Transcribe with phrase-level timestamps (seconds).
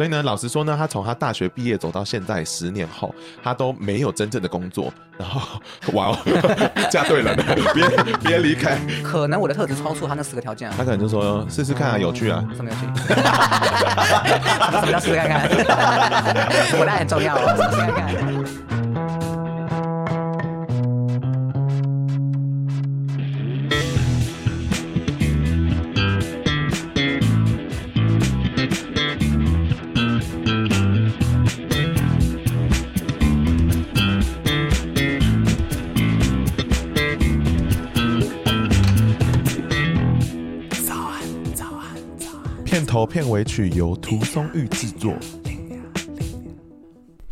[0.00, 3.14] 所以呢，老实说呢，他从他大学毕业走到现在十年后，
[3.44, 4.90] 他都没有真正的工作。
[5.18, 5.60] 然后，
[5.92, 6.16] 哇哦，
[6.90, 8.78] 嫁对人了， 别别离开。
[9.04, 10.74] 可能我的特质超出他那四个条件啊。
[10.78, 12.42] 他可能就说试试看啊，有趣啊。
[12.56, 12.86] 什么有趣？
[14.72, 15.50] 什么叫试试看看？
[16.80, 18.69] 我那很重要哦，试试看看。
[42.90, 45.14] 头片尾曲由涂松玉制作。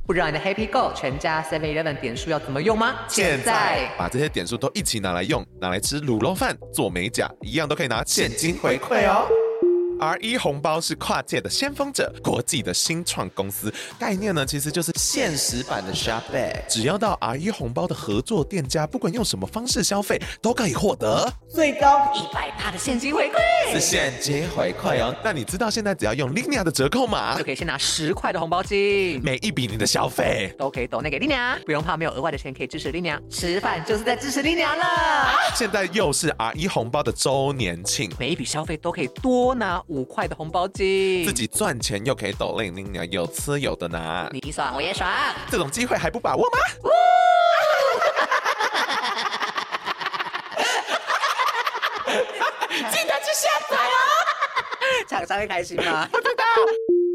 [0.06, 2.94] 不知道你的 Happy Go 全家 Seven Eleven 点数要怎么用吗？
[3.08, 9.26] 现在把这些点数都一起拿来用，拿来吃卤肉饭、做美甲，一样都可以拿现金回馈哦。
[9.98, 16.66] R1 红包是跨界的先锋者，国际的新创公司，概念呢其实就是现实版的 ShopBack。
[16.68, 21.30] 只要到 R 一红包的合作店家，不管用什么方式消费，都可以获得。
[21.48, 25.14] 最高一百趴的现金回馈，是现金回馈哦。
[25.24, 30.54] 那你知道现在只要用 Linia 的折扣码，就可以先拿十块的红包金，每一笔你的消费。
[30.56, 35.34] 都可以抖那给 Linia，不用怕没有额外的钱可以支持 Linia，吃饭就是在支持 Linia 了。
[35.56, 40.66] 现在又是 R 一红包的周年庆，每一笔消费都可以多拿五块的红包。
[40.68, 45.10] 自己赚钱又可以抖领领，有吃有的拿，你爽我也爽，
[45.50, 46.58] 这种机会还不把握吗？
[52.68, 53.98] 记得去下载哦，
[55.08, 56.08] 厂商会开心吗？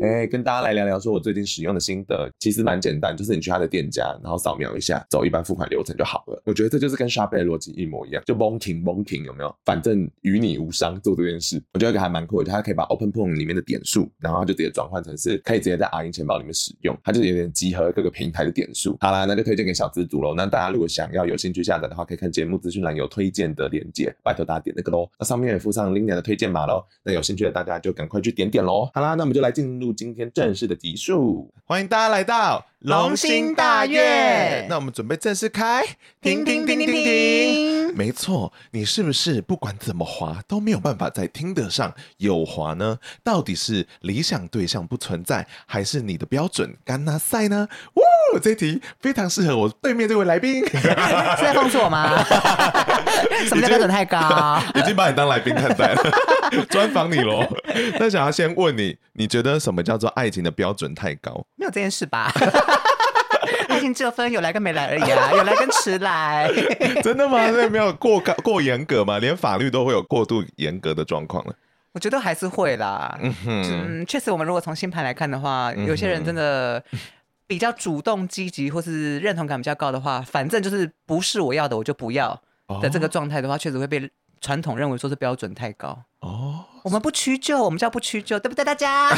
[0.04, 6.44] 哎、跟大家来聊聊，说我最近使用的心得，其实蛮简单，就是你去他的店家，然后扫描一下，走一般付款流程就好了。
[6.45, 9.56] 我觉得这就是跟 Shop Pay 的逻辑一模一样，就 Bonking Bonking 有没有？
[9.64, 12.52] 反正与你无伤，做这件事，我觉得还蛮酷的。
[12.52, 18.98] 它可以把 OpenPoint 里面的点数，然后它就直接转换成是可以直接在 R1 钱包里面使用，它就有点集合各个平台的点数。
[19.00, 20.34] 好啦，那就推荐给小资族喽。
[20.36, 25.10] 那大家如果想要有兴趣下载的话，可以看节目资讯栏有推荐的链接，拜托大家点那个喽。
[25.17, 26.83] 那上面也附上 l i n a 的推荐码喽。
[27.06, 28.92] 那有兴趣的大家就赶快去点点喽。
[28.94, 30.73] 好啦，那我们就来进入今天正式的。
[30.83, 34.65] 集数，欢迎大家来到龙兴大悦。
[34.67, 35.86] 那我们准备正式开，
[36.21, 37.95] 停停停停停。
[37.95, 42.98] 没错，你是不是不管怎么滑都没有办法在听得上有滑呢？
[43.23, 47.67] 到底是理想对象不存在，还是你的标准干那赛呢？
[47.93, 50.65] 哇，这题非常适合我对面这位来宾。
[50.65, 52.23] 是在讽刺我吗？
[53.45, 54.59] 什么叫标准太高？
[54.76, 56.14] 已经把你当来宾看待了，
[56.70, 57.45] 专访你喽。
[57.99, 61.45] 那想要先问你，你觉得什么叫做爱情的标准太高？
[61.55, 62.32] 没有这件事吧？
[63.67, 66.49] 爱情只有分有来跟没来而已啊， 有来跟迟来。
[67.04, 67.52] 真的吗？
[67.52, 69.20] 所以没有过高过严格吗？
[69.20, 71.54] 连法律都会有过度严格的状况了。
[71.92, 73.17] 我觉得还是会啦。
[73.21, 76.83] 嗯哼，嗯，确实，我们如果从星盘来看的话，有些人真的
[77.45, 82.42] 比较主动积极，或是认同感比较高的话，反正就是不是我要的，我就不要
[82.82, 84.10] 的这个状态的话，确实会被
[84.43, 86.04] 传统认为说是标准太高。
[86.20, 86.65] 哦。
[86.83, 89.09] 我们不屈就，我们叫不屈就，对不对，大家？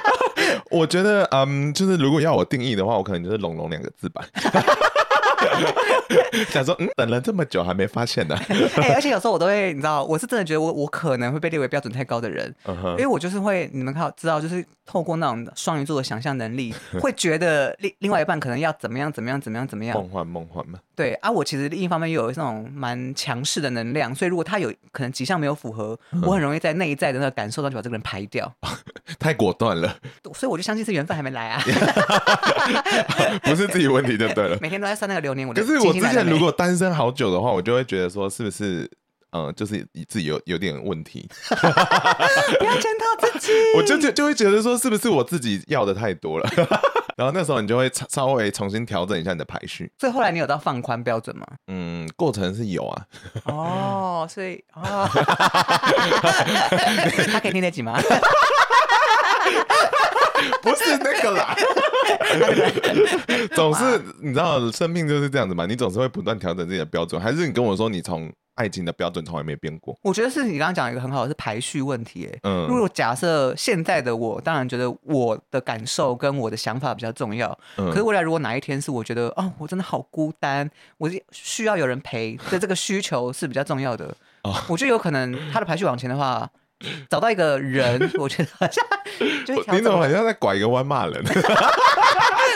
[0.70, 4.24] 我觉得，嗯，就是如果要我定义的话，我可能就是“龙龙”两个字吧。
[6.48, 8.34] 想说，嗯，等了这么久还没发现呢。
[8.76, 12.90] 哎、欸，而且有时候我都会，你知道，我是真的觉得我我可能会被列为标准太高的人，uh huh.
[12.92, 20.78] 因为我就是会，你们看知道，就是透过那种双鱼座的想象能力， 会觉得另另外一半可能要怎么样怎么样怎么样怎么样，梦幻梦幻嘛。
[20.94, 28.52] 对啊，我其实另一方面又有那种蛮强势的能量，所以如果他有可能几项没有符合，我很容易在内在的那个感受到就把这个人排掉。
[29.18, 29.96] 太果断了，
[30.34, 31.62] 所以我就相信是缘分还没来啊，
[33.44, 34.58] 不是自己问题就对了。
[34.60, 38.90] 每天都在算那个流年，我可是我之前如果单身好久的话，我就会觉得说是不是
[39.32, 46.48] 嗯、呃，就是你自己有有点问题， 不要检讨自己， 我就就就会觉得说是不是我自己要的太多了，
[47.16, 49.90] 然后那时候你就会稍微重新调整一下你的排序。
[49.98, 51.46] 所以后来你有到放宽标准吗？
[51.68, 53.06] 嗯，过程是有啊。
[53.44, 55.08] 哦，所以哦，
[57.32, 57.98] 他可以听得起吗？
[60.60, 61.54] 不是那个啦，
[63.54, 69.98] 总是你知道，生命就是这样子嘛，你总是会不断调整自己的标准，还是你跟我说你从爱情的标准从来没变过？
[70.02, 86.50] 我觉得是你刚刚讲一个很好的是排序问题，哎，嗯，如果假设现在的我，当然觉得我的感受跟我的想法比较重要，嗯，可是未来如果哪一天是我觉得哦，我真的好孤单，我需要有人陪的这个需求是比较重要的，哦，我觉得有可能他的排序往前的话。
[87.08, 88.84] 找到一个人，我觉得好像
[89.46, 91.22] 就你怎么好像在拐一个弯骂人？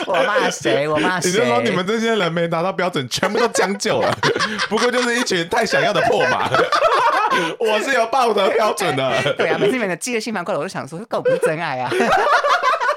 [0.07, 0.87] 我骂谁？
[0.89, 1.29] 我骂谁？
[1.29, 4.17] 你就说你们这些人没达到标准，全部都将就了。
[4.69, 6.49] 不过就是一群太想要的破马。
[7.59, 9.35] 我是有道德标准的。
[9.37, 11.91] 对啊，每次你们的寄个新盘过来，我就想说，这够不是真爱啊。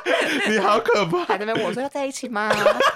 [0.49, 1.25] 你好可怕！
[1.25, 2.51] 还在那边我说要在一起吗？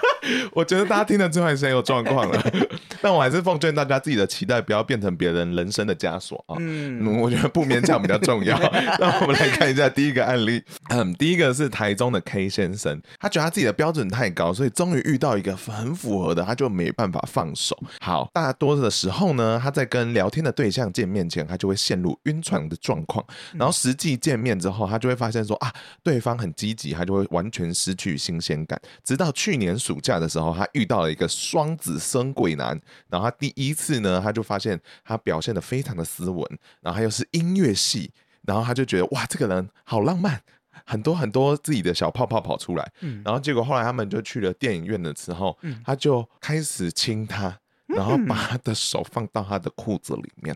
[0.53, 2.51] 我觉得大家听了之后还是很有状况了，
[3.01, 6.55] 但我还是奉劝大家自己的期待不要变成别人人生的枷锁啊。
[6.59, 8.57] 嗯，我觉得不勉强比较重要。
[8.99, 10.63] 那我们来看一下第一个案例。
[10.89, 17.77] 嗯，第一个是台中的 K 先生，他觉得他自己的标准太高，所以终于遇到一个很符合的，他就没办法放手。
[18.01, 23.23] 好，大多的时候呢，他在跟聊天的对象见面前，他就会陷入晕船的状况，
[23.53, 25.71] 然后实际见面之后，他就会发现说啊，
[26.01, 28.79] 对方很积极，他就会完全失去新鲜感。
[29.03, 36.47] 直到去年暑假的时候，他遇到了一个双子生鬼男，然后他第一次呢，他就发现他表现的非常的斯文，
[36.81, 38.11] 然后他又是音乐系，
[38.43, 40.41] 然后他就觉得哇，这个人好浪漫，
[40.85, 43.21] 很多很多自己的小泡泡跑出来，嗯。
[43.25, 50.55] 然后结果后来他们就去了电影院的时候，他就开始亲他，然后把他的手放到他的裤子里面，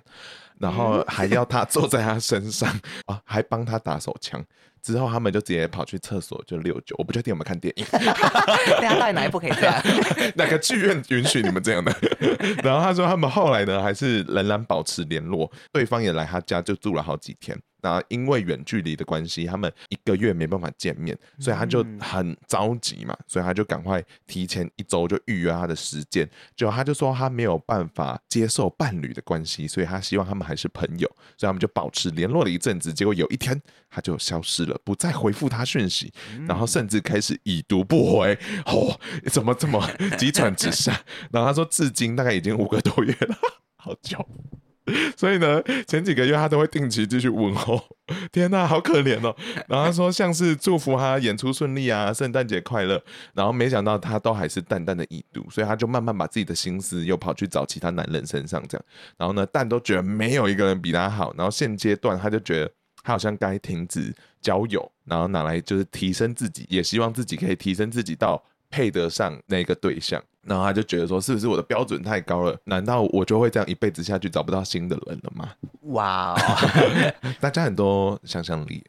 [0.58, 2.70] 然后还要他坐在他身上
[3.06, 4.44] 啊，还帮他打手枪。
[4.82, 7.86] 之后他们就直接跑去厕所就六九，我不确定有没有看电影。
[7.92, 9.82] 大家到底哪一部可以这样？
[10.36, 11.96] 哪个剧院允许你们这样的？
[12.64, 17.58] 然后他说他们后来呢，还是仍然保持联络，对方也来他家就住了好几天。
[17.82, 26.30] 那因为远距离的关系，他们一个月没办法见面，所以他就很着急嘛，所以他就赶快提前一周就预约他的时间。
[26.56, 32.94] 就他就说他没有办法接受伴侣的关系，所以他希望他们还是朋友，所以他们就保持联络了一阵子。
[32.94, 33.60] 结果有一天
[33.90, 36.12] 他就消失了，不再回复他讯息，
[36.48, 38.38] 然后甚至开始已读不回。
[38.66, 39.00] 哦，
[39.32, 41.02] 怎么这么急转直下？
[41.32, 43.36] 然后他说，至今大概已经五个多月了，
[43.78, 44.28] 好久。
[45.16, 47.82] 所以呢，前几个月他都会定期继续问候。
[48.32, 49.36] 天哪，好可怜哦。
[49.68, 53.02] 然后他说，像是祝福他演出顺利啊，圣诞节快乐。
[53.34, 58.86] 然后没想到他都还是淡淡的已读，所以他就慢慢把自己的心思又跑去找其他男人身上，这样。
[59.18, 61.34] 然后呢，但都觉得没有一个人比他好。
[61.38, 62.72] 然后现阶段他就觉得
[63.04, 70.22] 他好像该停止交友，然后拿来就是提升自己，也希望自己可以提升自己到配得上那个对象。
[70.46, 72.58] 然后他就觉得说，是不是我的标准太高了？
[72.66, 75.50] 难道我就会这样一辈子下去找不到新的人了吗？
[75.82, 78.84] 哇 Wow， 大家很多想象力。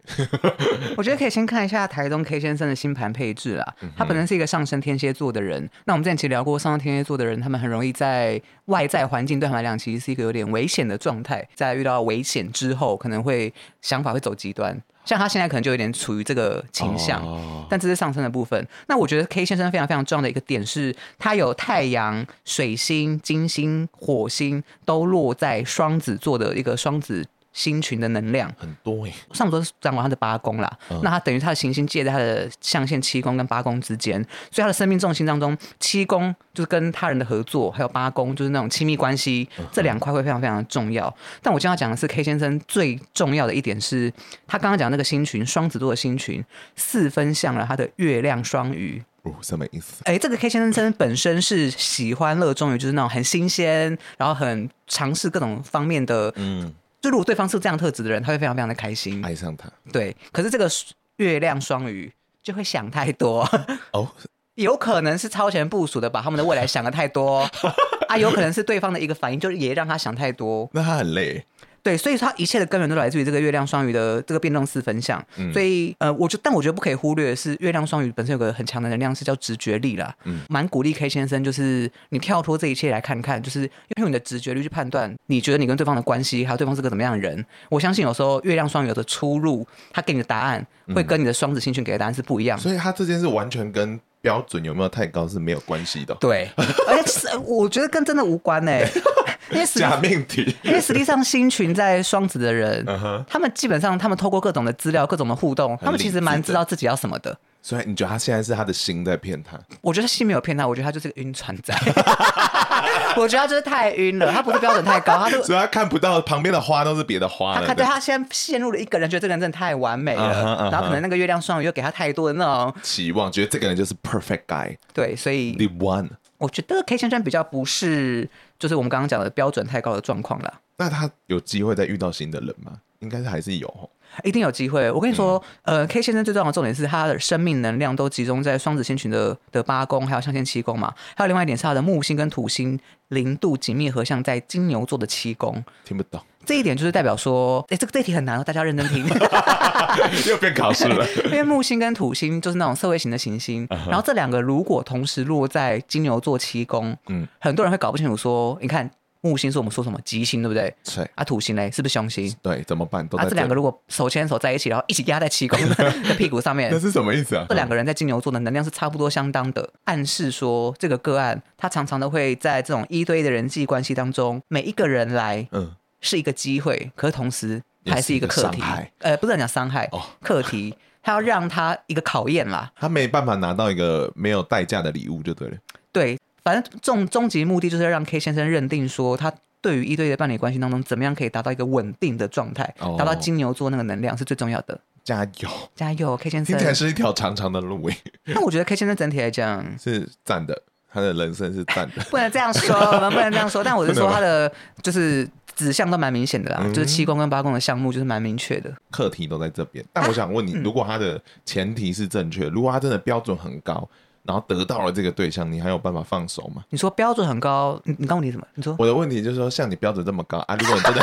[0.97, 3.75] 我觉得可以先看一下台东 K 先生的星盘配置啦。
[3.97, 5.69] 他本身是一个上升天蝎座的人。
[5.87, 11.47] 那我们之前其实聊过，上升天蝎座的人，他们很容易在外在环境对他们来讲，其实是一个有点危险的状态。
[11.55, 14.81] 在遇到危险之后，可能会想法会走极端。
[15.11, 17.65] 像他现在可能就有点处于这个倾向，oh.
[17.69, 18.65] 但这是上升的部分。
[18.87, 27.27] 那我觉得 K 先生非常非常重要的一个点是，他有太阳、水星、金星、火星都落在双子座的一个双子。
[27.53, 30.79] 星群的能量很多哎，上不多是掌管他的八宫啦。
[30.89, 41.13] 嗯、那他等于他的行星借在他的象限七宫跟八宫之间，所以他的生命重心当中，七宫就是跟他人的合作，还有八宫就是那种亲密关系，嗯、这两块会非常非常的重要。
[41.43, 44.13] 但我今天要讲的是 K 先生最重要的一点是，
[44.47, 46.45] 他刚刚讲的那个星群双子座的星群
[46.77, 50.03] 四分像了他的月亮双鱼哦，什么意思？
[50.05, 56.73] 哎，这个 K 先生本身是喜欢热衷于就是那种很新鲜，然后很尝试各种方面的嗯。
[57.01, 59.71] 就如果对方是这样特质的人，他会非常非常的开心，爱上他。
[59.93, 60.69] 对，可是这个
[61.17, 62.13] 月亮双鱼
[62.43, 63.49] 就会想太多
[63.93, 64.09] 哦，
[64.57, 67.49] 有可能是超前部署的，把他们的未来想的太多
[68.09, 70.69] 啊，有可能是对方的一个反应，就也让他想太多。
[70.73, 71.45] 那他很累。
[71.83, 75.23] 对，所以他一切的根源都来自于这个月亮双鱼的这个变动四分相。
[75.37, 80.15] 嗯、所以呃，我觉但我觉得不可以忽略的是，月亮双鱼本身有个很强的能量，是叫直觉力啦。
[80.25, 87.45] 嗯，蛮鼓励 K 先生，就是你跳脱这一切来看看，就是用你的直觉力去判断，你觉得你跟对方的关系，还有对方是个怎么样的人。
[87.69, 92.63] 我相信有时候月亮双鱼的出入，他给你的答案会跟你的双子星群给的答案是不一样的。
[92.63, 96.15] 所以他这件事完全跟标准有没有太高是没有关系的。
[96.21, 98.91] 对，而且我觉得跟真的无关哎、欸。
[99.51, 103.25] 因为假命题，因为实际上新群在双子的人，uh huh.
[103.27, 107.37] 他们基本上他们透过各种的资料、各种的互动，他们其实蛮知道自己要什么的。
[107.61, 109.59] 所以你觉得他现在是他的心在骗他？
[109.81, 111.75] 我觉得心没有骗他，我觉得他就是个晕船仔。
[113.17, 117.55] 我觉得他就是太晕了，他不是标准太高，他就 所以他看不到旁边的花都是别的花。
[117.55, 120.73] 他看对他现在陷入了一个人，觉得这个人真的太完美了，uh huh, uh huh.
[120.73, 124.77] 然后可能那个月亮双鱼又给他太多的那种期望，觉得这个人就是 perfect guy。
[124.93, 126.09] 对，所以 the one。
[126.39, 128.29] 我觉得 K 先生比较不是，
[128.59, 130.55] 就是我们刚刚讲的标准太高的状况了。
[130.79, 132.73] 那他有机会再遇到新的人吗？
[133.01, 133.91] 应该是还是有，
[134.25, 134.91] 一定有机会。
[134.91, 140.93] 我跟你说，嗯、呃，K 先生最重要的重点是他的生命能量都集中在双子星群的的八宫，还有象限七宫嘛。
[141.17, 145.65] 还有另外一点是他的木星跟土星零度紧密合相在金牛座的七宫。
[145.85, 146.21] 听不懂。
[146.47, 149.07] 这一点就是代表说，哎，这个这一题很难哦，大家要认真听。
[150.27, 151.07] 又变考试了。
[151.27, 153.89] 因为木星跟土星就是那种社会型的行星，uh huh.
[153.91, 158.91] 然后这两个如果同时落在金牛座七宫，嗯，很多人会搞不清楚说，你看
[159.23, 160.75] 木星是我们说什么吉星，对不对？
[160.85, 161.11] 对。
[161.15, 162.35] 啊，土星呢，是不是凶星？
[162.43, 163.07] 对，怎么办？
[163.07, 167.45] 都啊，这两个如果手牵手在一起，然后一起压在 七宫的屁股上面，那是什么意思啊？
[167.49, 178.63] 这两个人在金牛座的能量是差不多相当的，暗示说这个个案他常常都会在这种一对一的人际关系当中，每一个人来，嗯，是一个机会，可是同时还是一个课题。
[179.01, 182.73] 呃，不是讲伤害哦，课题， 他要让他一个考验啦。
[182.75, 185.57] 他没办法拿到一个没有代价的礼物就对了。
[185.93, 186.19] 对。
[186.51, 194.81] 反正终终极目的就是要让 K 先生认定说，他对于一对一的伴侣关系当中，怎么样可以达到一个稳定的状态，达、哦、到金牛座那个能量是最重要的。
[195.05, 196.57] 加油， 加油，K 先生！
[196.57, 197.97] 听起来是一条长长的路诶。
[198.25, 200.61] 那我觉得 K 先生整体来讲 是赞的，
[200.93, 202.03] 他的人生是赞的。
[202.11, 203.63] 不能这样说，我们不能这样说。
[203.63, 204.51] 但我是说他的
[204.83, 208.73] 就是指向都蛮明显的啦，嗯、就是七宫跟八宫的项目就是蛮明确的。
[208.91, 209.85] 课题都在这边。
[209.93, 213.89] 但我想问你，啊、如果他的前提是正确，如果他真的标准很高。
[214.23, 216.63] 然后得到了这个对象，你还有办法放手吗？
[216.71, 218.47] 你说标准很高，你你刚问题什么？
[218.55, 221.03] 你说我的问题就是说，像你标准这么高啊，如果你真的，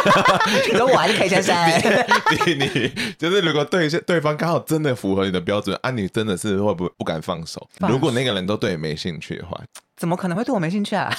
[0.71, 1.55] 你说我还是 K 先生，
[2.45, 7.67] 你 你，你就是如果对对方刚好真的符合你的标准啊，你真的是会不会不敢放手？
[7.89, 9.59] 如果那个人都对你没兴趣的话，
[9.95, 11.11] 怎么可能会对我没兴趣啊？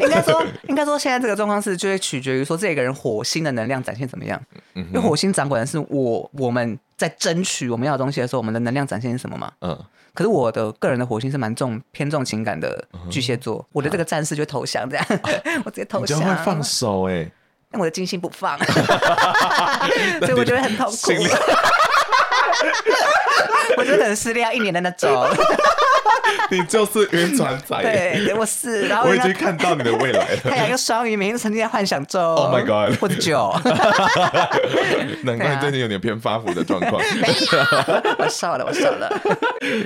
[0.00, 4.40] 应该说，应该说，现在这个状况是就会取决于说这个人火星的能量展现怎么样。
[4.74, 9.52] 因为火星掌管的是我我们在争取我们要的东西的时候，我们的能量展现是什么嘛？
[9.60, 9.76] 嗯。
[10.16, 15.06] 可是我的个人的火星是蛮重偏重情感的巨蟹座，我的这个战士就投降这样，
[15.64, 16.18] 我直接投降。
[16.18, 17.30] 会放手哎，
[17.70, 18.58] 但我的金星不放，
[20.24, 20.96] 所以我觉得很痛苦。
[23.76, 25.10] 我觉得可能失恋要一年的那种。
[26.50, 28.88] 你就是晕船仔，对，我是。
[28.88, 30.36] 然后我已经看到你的未来了。
[30.44, 32.22] 太阳又双鱼，每天沉浸在幻想中。
[32.22, 32.98] Oh my god！
[33.00, 33.52] 或者酒。
[35.22, 37.02] 难怪你最近有点偏发福的状况。
[38.18, 39.10] 我瘦了，我瘦了。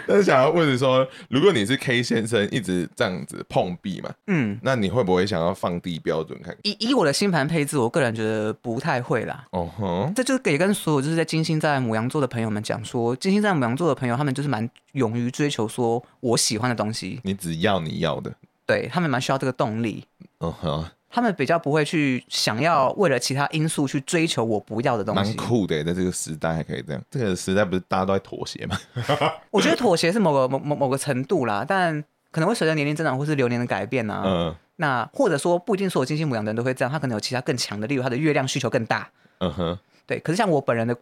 [0.06, 6.56] 但是想要问你说，如果你是 K 先生，一直这样子碰壁嘛，嗯，那你会不会想要放低标准看看？
[6.62, 9.44] 以以我的星盘配置，我个人觉得不太会啦。
[9.50, 17.20] 哦哼，这就是给跟所有就是在金星在牡羊座的朋友们讲说，金星在牡羊座的朋友，他们就是蛮勇于追求说我喜欢的东西。
[17.24, 18.32] 你只要你要的，
[18.66, 20.04] 对，他们蛮需要这个动力。
[20.40, 25.34] 嗯哼，他们比较不会去想要为了其他因素去追求我不要的东西。
[25.34, 27.02] 蛮酷的，在这个时代还可以这样。
[27.10, 28.78] 这个时代不是大家都在妥协吗？
[29.50, 34.22] 我觉得妥协是某个某某某个程度啦，但可能会随着年龄增长或是流年的改变啊。
[34.24, 34.54] 嗯。
[34.76, 39.10] 那或者说不一定所有金星母羊的人都会这样，他可能有其他更强的，例如他的月亮需求更大。
[39.38, 39.78] 嗯哼。
[40.10, 40.96] 对，可是像我本人的，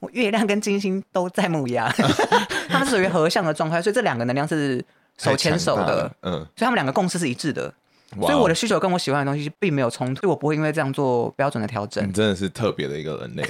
[0.00, 1.86] 我月亮跟金星都在木羊，
[2.70, 4.82] 他们是属于合相的状态，所以这两个能量是
[5.18, 7.70] 手牵手的，嗯，所以他们两个共识是一致的。
[8.20, 12.06] 所以我的需求跟我喜欢的东西并没有冲突，所以我不会因为这样做标准的调整。
[12.08, 13.42] 你真的是特别的一个人类，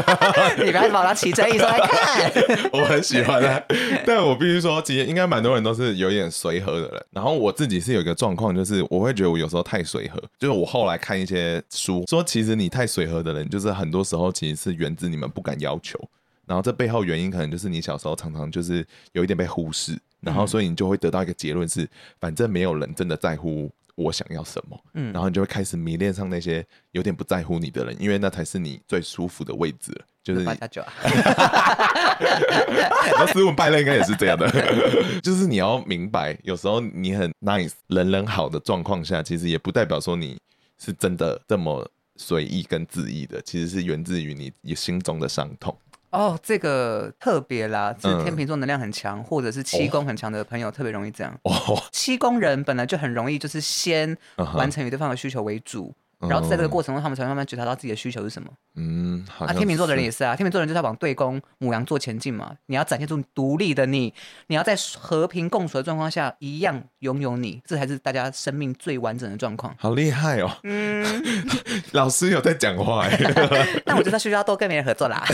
[0.64, 2.32] 你不要把它起争议说来看。
[2.72, 3.62] 我很喜欢啊，
[4.06, 7.04] 但我必须说，其实应该蛮多人都是有点随和的人。
[7.10, 10.18] 然后我自己是有一个状况，就是我会觉得我有时候太随和。
[10.38, 16.00] 就是我后来看一些书说，其实你太随和的人，就是很多时候其实是源自你们不敢要求。
[16.46, 18.82] 然后这背后原因可能就是你小时候常常就是
[19.12, 21.86] 有一点被忽视，然后所以你就会得到一个结论是，
[22.18, 23.70] 反正没有人真的在乎。
[23.96, 29.92] 我想要什么，嗯，然后你就会开始迷恋上那些有点不在乎你的人，因为那才是你最舒服的位置。
[30.22, 30.46] 就是你，
[33.16, 34.50] 那斯文败类应该也是这样的，
[35.22, 40.36] 就是你要明白，有时候你很 nice，人人好的状况下，其实也不代表说你
[40.78, 45.78] 是真的这么随意跟恣意的，其实是源自于你你心中的伤痛。
[46.10, 51.32] 哦，这个特别啦，是天秤座能量很强，嗯、或者是七宫很强的朋友特别容易这样。
[51.42, 54.16] 哦， 七宫人本来就很容易，就是先
[54.54, 58.48] 完成与对方的需求为主，嗯、然后在这个过程中，他们才慢慢觉察到自己的需求是什么。
[58.76, 62.52] 嗯，啊，天秤座的人也是啊，天秤座的人就是要往对宫母羊座前进嘛。
[62.66, 64.14] 你要展现出独立的你，
[64.46, 69.74] 你要在和平共处的状况下一样拥有你，这才是大家生命最完整的状况。
[69.78, 70.50] 好厉害哦！
[70.62, 71.04] 嗯，
[71.92, 73.18] 老师有在讲话哎。
[73.84, 75.24] 那我觉得需要多跟别人合作啦。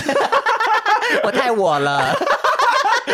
[1.24, 2.14] 我太我了。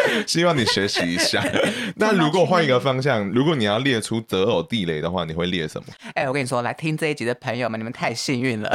[0.27, 1.45] 希望你学习一下。
[1.97, 5.87] 那如果换一个方向，如果你要列出择偶地雷的话，你会列什么？
[6.15, 8.69] 哎、欸，我跟你说，来听这一集的朋友们，你们太幸运了。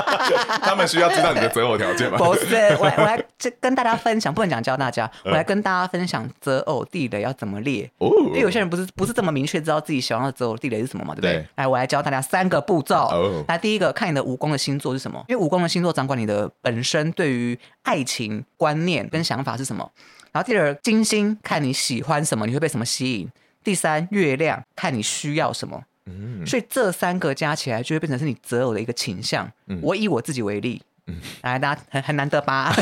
[0.62, 2.18] 他们需要知道你的择偶条件吗？
[2.18, 3.22] 不是，我来我来
[3.60, 7.90] 跟大家分享，不能讲教大家，我来跟大家分享择偶地雷要怎么列。
[7.98, 11.32] 哦，因为有些人不是不是这么明确知道自己喜欢的择偶地雷是什么嘛，对不对？
[11.34, 12.94] 对，来，我来教大家三个步骤。
[12.96, 15.22] 哦，来，第一个，看你的蜈蚣的星座是什么？
[15.28, 19.90] 因为蜈蚣的星座掌管你的本身对于爱情观念跟想法是什么。
[20.34, 23.30] 然后第二，金星看你喜欢什么，你会被什么吸引？
[23.62, 25.80] 第三，月亮看你需要什么。
[26.06, 29.48] 嗯，所以这三个加起来就会变成是你择偶的一个倾向。
[29.68, 32.74] 嗯，我以我自己为例，嗯，来，大家很很难得吧？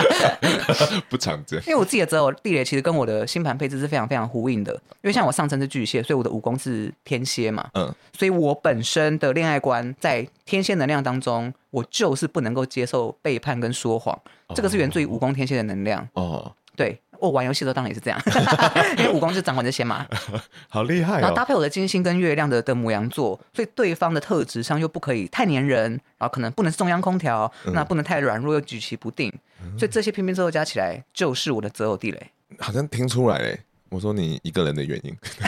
[1.08, 1.58] 不常见。
[1.60, 4.74] 因为我自己的择偶地雷其实跟我的星盘配置是非常非常呼应的。
[4.74, 7.66] 因为像我上升是巨蟹，所以我的武功是天蝎嘛。
[7.72, 7.90] 嗯。
[8.12, 14.14] 所以我本身的恋爱观在天蝎能量当中，我就是不能够接受背叛跟说谎。
[14.48, 16.06] 哦、这个是源自于武功天蝎的能量。
[16.12, 16.52] 哦。
[16.76, 17.00] 对。
[17.18, 18.20] 我玩游戏的时候当然也是这样，
[18.98, 20.06] 因为武功就掌管这些嘛，
[20.68, 21.20] 好厉害、哦。
[21.20, 32.30] 然后搭配我的金星跟月亮的的母羊座，所以对方的特质上又不可以太黏人，然后可能不能是中央空调，嗯、那不能太软弱又举棋不定，嗯、所以这些偏偏之后加起来就是我的择偶地雷。
[32.58, 35.16] 好像听出来嘞，我说你一个人的原因。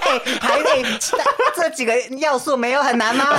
[0.00, 0.82] 哎，还得
[1.54, 3.38] 这几个要素没有很难吗？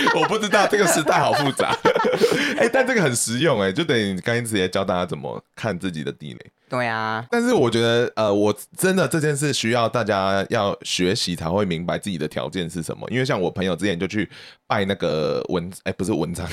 [0.20, 1.76] 我不知道这个时代好复杂。
[2.58, 6.50] 哎、欸，但这个很实用哎，就等于你刚才直接教大家怎么看自己的地雷。
[6.68, 7.24] 对啊。
[7.30, 13.08] 但是我觉得呃，我真的这件事需要大家要学习才会明白自己的条件是什么。
[13.10, 14.28] 因为像我朋友之前就去
[14.66, 16.48] 拜那个文，哎、欸，不是文章。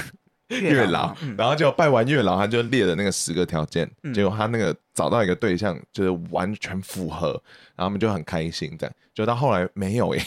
[0.50, 7.30] 月老，然后就拜完月老，他就列了那个十个条件，结果他那个找到一个对象，就是完全符合，
[7.76, 10.24] 然后他们就很开心，这样，就到后来没有哎，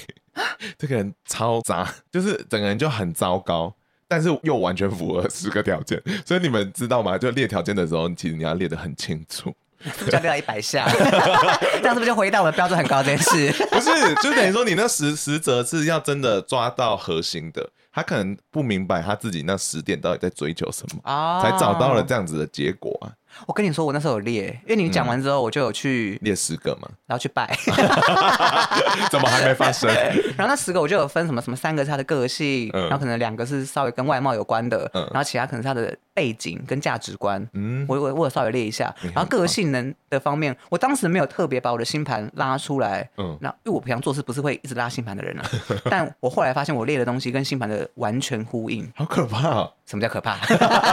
[0.79, 3.75] 这个人超渣，就是整个人就很糟糕，
[4.07, 7.17] 但是又完全符合十个条件，所以你们知道吗？
[7.19, 10.89] 就列条件的时候，其实你要列得很清楚， 是不是要列到一百下？
[11.81, 13.53] 这样是不是就回到我的标准很高这件事？
[13.67, 17.71] 不是，就等于说你那十十则是要真的抓到核心的。
[17.91, 23.11] 他可能不明白他自己那十点到底在追求什么，哦、才找到了这样子的结果啊！
[23.47, 27.57] 我跟你说，我那时候有列，因为你讲完之后，我就有去、嗯、列十个嘛，然后去拜，
[29.11, 29.89] 怎么还没发生？
[30.37, 35.97] 然后那十个我就有分什么什么三个是他的个性，嗯、然后可能两个是稍微跟外貌有关的，嗯、然后其他可能是他的。
[36.19, 45.49] 背景跟价值观，嗯，我我我有稍微列一下，然后个性能的方面，我当时没有特别把我的星盘拉出来，嗯，那因为我平常做事不是会一直拉星盘的人啊，
[45.89, 49.71] 但我后来发现我列的东西跟星盘的完全呼应，好可怕！
[49.89, 50.37] 什么叫可怕？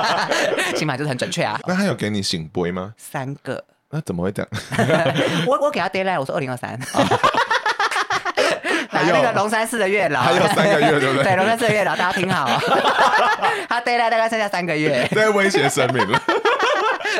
[0.75, 1.59] 起码就是很准确啊。
[1.67, 2.93] 那他有给你醒杯吗？
[2.97, 3.63] 三个。
[3.91, 4.49] 那怎么会这样？
[5.45, 6.79] 我我给他 deadline，我说二零二三。
[8.89, 11.23] 还有那个龙山寺的月老，还有三个月，对不对？
[11.23, 12.47] 对，龙山寺的月老，大家听好，
[13.67, 16.21] 他 deadline 大概剩下三个月，在威胁生命了。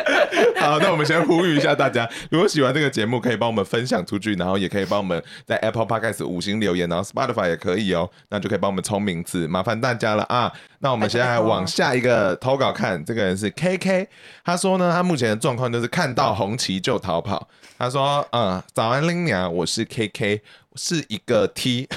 [0.59, 10.51] 好，那我们先呼吁一下大家，如果喜欢这个节目，可以帮我们分享出去，然后也可以帮我们在 Apple Podcast 五星留言，然后 Spotify 也可以哦，那就可以帮我们冲名次，麻烦大家了啊。
[10.79, 14.07] 那我们现在往下一个投稿看，这个人是 KK，
[14.43, 17.47] 他说呢，他目前的状况就是看到红旗就逃跑。
[17.77, 20.41] 他说，嗯，早安林娘，我是 KK。
[20.77, 21.87] 是一个 T，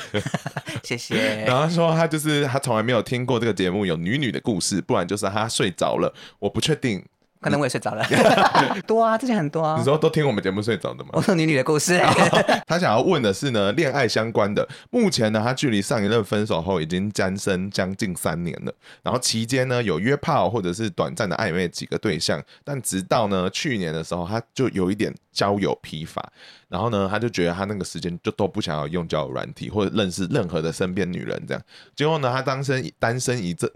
[0.84, 1.44] 谢谢。
[1.44, 7.04] 然后他说他就是他从来没有听过这个节目有女女的故事，不然就是他睡着了，我不确定。
[7.40, 8.04] 可能我也睡着了，
[8.86, 9.76] 多啊，之前很多啊。
[9.78, 11.10] 你说都听我们节目睡着的吗？
[11.12, 11.98] 我说女女的故事。
[12.66, 14.68] 他想要问的是呢，恋爱相关的。
[14.90, 18.72] 目前呢，他距离上一任分手后已经单身将近三年了。
[19.02, 26.20] 然后期间呢，有约炮或者是短暂的暧昧几个对象，但直到呢去年的时候，他就有一点交友疲乏。
[26.68, 31.62] 然后呢，他就觉得他那个时间就都不想要用交友软体或者认识任何的身边女人这样。
[31.94, 33.70] 结果呢，他单身单身一阵，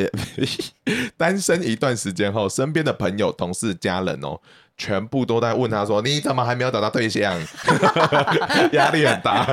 [1.16, 4.38] 单身一段时间后，身边的朋友、同事、家人哦，
[4.76, 7.32] 全部都在问他说：“你怎么还没有找到对象？”
[8.74, 9.50] 压力很大。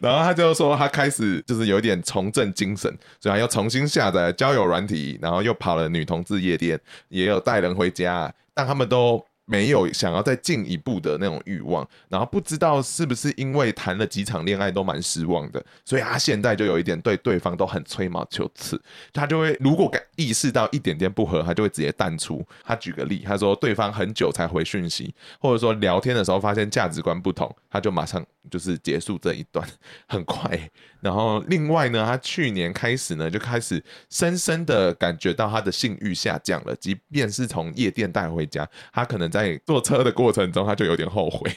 [0.00, 2.88] 然后他就说，他开始就是有点重振精神，
[3.18, 9.24] 所以他又重新下载交友软体，然后又跑了女同志夜店，也有带人回家，但他们都。
[9.46, 18.80] 没有想要再进一步的那种欲望，然后不知道是不是因为谈了几场恋爱都蛮失望的，所以他现在就有一点对对方都很吹毛求疵，
[19.12, 22.44] 他就会如果感意识到一点点不合，他就会直接淡出。
[22.64, 29.66] 他举个例，他说对方很久才回讯息，或者说聊天的时候发现价值观不同，他就马上就是结束这一段，
[30.08, 30.58] 很快。
[31.00, 33.80] 然后另外呢，他去年开始呢就开始
[34.10, 41.50] 深深的感觉到他的性欲下降了，即便是从夜店带回家，他可能在坐车的过程中他就有点后悔，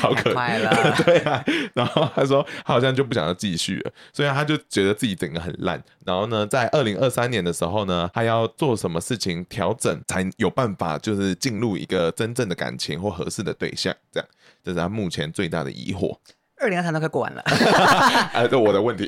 [0.00, 1.44] 好可爱了，对啊。
[1.74, 5.82] 然后他说他好像就不想要继续了，所以他就觉得自己整个很烂。
[6.04, 14.28] 然后呢，在二零二三年的时候呢，他要做什么事情调整才有办法，就是进入一个真正的感情或合适的对象，这样
[14.62, 16.16] 这是他目前最大的疑惑。
[16.62, 17.42] 二零二三都快过完了，
[18.32, 19.06] 哎，这我的问题，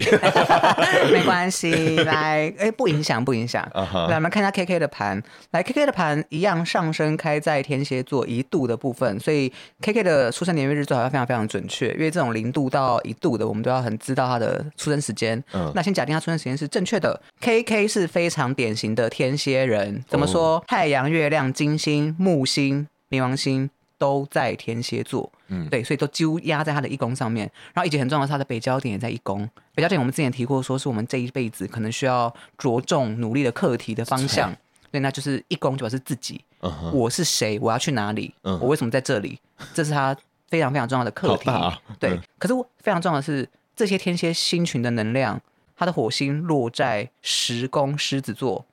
[1.13, 3.65] 没关系，来，哎，不影响，不影响。
[3.73, 4.09] Uh huh.
[4.09, 15.41] 来，我们看一下 K K 的盘，来，K K 的盘一样，上升开在天蝎座一度的部分，所以 K K 的出生年月日最好要非常非常准确，因为这种零度到一度的，我们都要很知道他的出生时间。
[15.53, 15.73] Uh huh.
[15.75, 20.65] 那先假定他出生时间是正确的，K K 是非常典型的天蝎人，怎么说？Uh.
[20.67, 23.71] 太阳、月亮、金星、木星、冥王星
[24.05, 25.33] 都在天蝎座。
[25.49, 27.51] 嗯，对，所以都几乎压在他的一宫上面。
[27.73, 29.49] 然后以及很重要的是，他的北焦点也在一宫。
[29.75, 34.55] 北焦点我们之前提过，说是我们这一辈子可能需要着重努力的课题的方向。
[34.91, 39.41] 对那就是一宫，主要是自己，嗯、我是谁，我要去哪里，嗯、我为什么在这里，
[39.73, 40.15] 这是他
[40.49, 41.51] 非常非常重要的课题。
[41.51, 45.41] 啊、对，嗯、可是非常重要的是，这些天蝎星群的能量，
[45.77, 48.65] 他的火星落在十宫狮子座，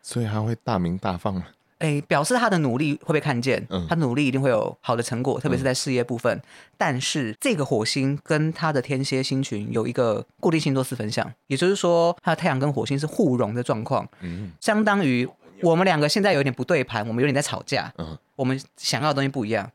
[0.00, 1.42] 所以他会大鸣大放。
[1.78, 6.36] 哎，表示他的努力会被看见，嗯、他努力一定会有好的成果，特别是在事业部分。
[6.36, 6.42] 嗯、
[6.78, 15.28] 但是这个火星跟他的天蝎星群有一个固定星座四分相，也就是说，他的太阳跟火星是互融的状况，嗯，相当于
[15.62, 19.70] 我们两个现在有点不对盘，我们有点在吵架，嗯，我们想要的东西不一样。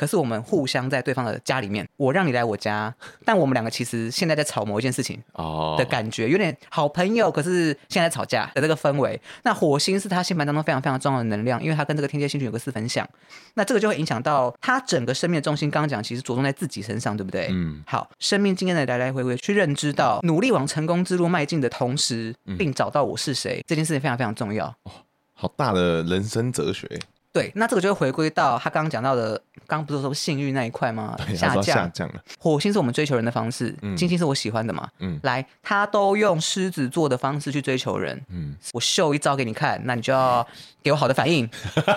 [0.00, 9.20] 可是我们互相在对方的家里面，我让你来我家，但我们两个其实现在在吵某一件事情哦的感觉，有点好朋友，可是现在吵架的这个氛围。
[9.42, 13.06] 那火星是他星盘当中非常非常重要的能量，因为他跟这个天蝎星群有个四分相，
[13.52, 15.70] 那这个就会影响到他整个生命的重心。
[15.70, 17.48] 刚刚讲其实着重在自己身上，对不对？
[17.50, 17.84] 嗯。
[17.86, 24.64] 好，生命经验的来来回回去认知到，努力往成功之路迈进的同时，并找到我是谁，这件事情非常非常重要。
[24.84, 24.92] 哦，
[25.34, 26.88] 好大的人生哲学。
[27.32, 31.16] 对，那这个就会回归到他刚刚讲到的，刚刚不是说性欲那一块吗？
[31.36, 32.14] 下降，下降了。
[32.40, 34.88] 火星是我们追求人的方式，嗯、金星是我喜欢的嘛。
[34.98, 38.20] 嗯，来，他都用狮子座的方式去追求人。
[38.30, 40.44] 嗯，我秀一招给你看，那你就要
[40.82, 41.48] 给我好的反应。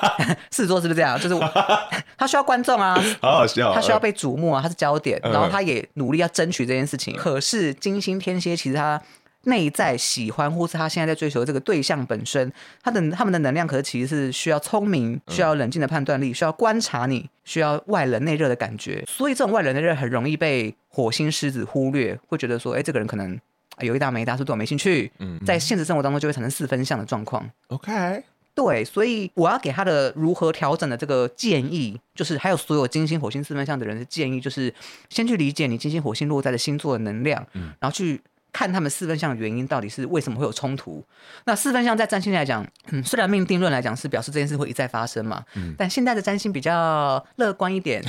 [0.54, 1.20] 狮子座是不是这样？
[1.20, 1.36] 就是
[2.16, 7.16] 他需要观众啊， 好好笑，他需要被瞩目啊，他是焦点，然后他也努力要争取这件事情。
[7.16, 9.02] 嗯、可是金星天蝎其实他。
[9.46, 12.52] 内在喜欢或是他现在在追求的这个对象本身，
[12.82, 19.04] 他的他们的能量可是其实是需要聪明，需要冷静的判断力，需要观察你，需要外冷内热的感觉。
[19.08, 23.38] 所以这种外冷内热很容易被火星狮子忽略，会觉得说，哎，这个人可能
[23.80, 25.12] 有一搭没一搭，是对我没兴趣。
[25.20, 27.50] 嗯，在现实生活当中就会产生四分相的状况。
[27.68, 28.24] OK，
[28.56, 34.74] 对，所以我要给他的如何调整的这个建议，就是还有所有金星火星四分相的人的建议，就是
[35.10, 38.22] 先去理解你金星火星落在的星座的能量，嗯，然后去。
[38.54, 41.04] 看他们四分相的原因到底是为什么会有冲突？
[41.46, 48.02] 那四分相在占星来讲，嗯，虽然命定论来讲是表示这件事会一再发生嘛，嗯，但现在的占星比较乐观一点，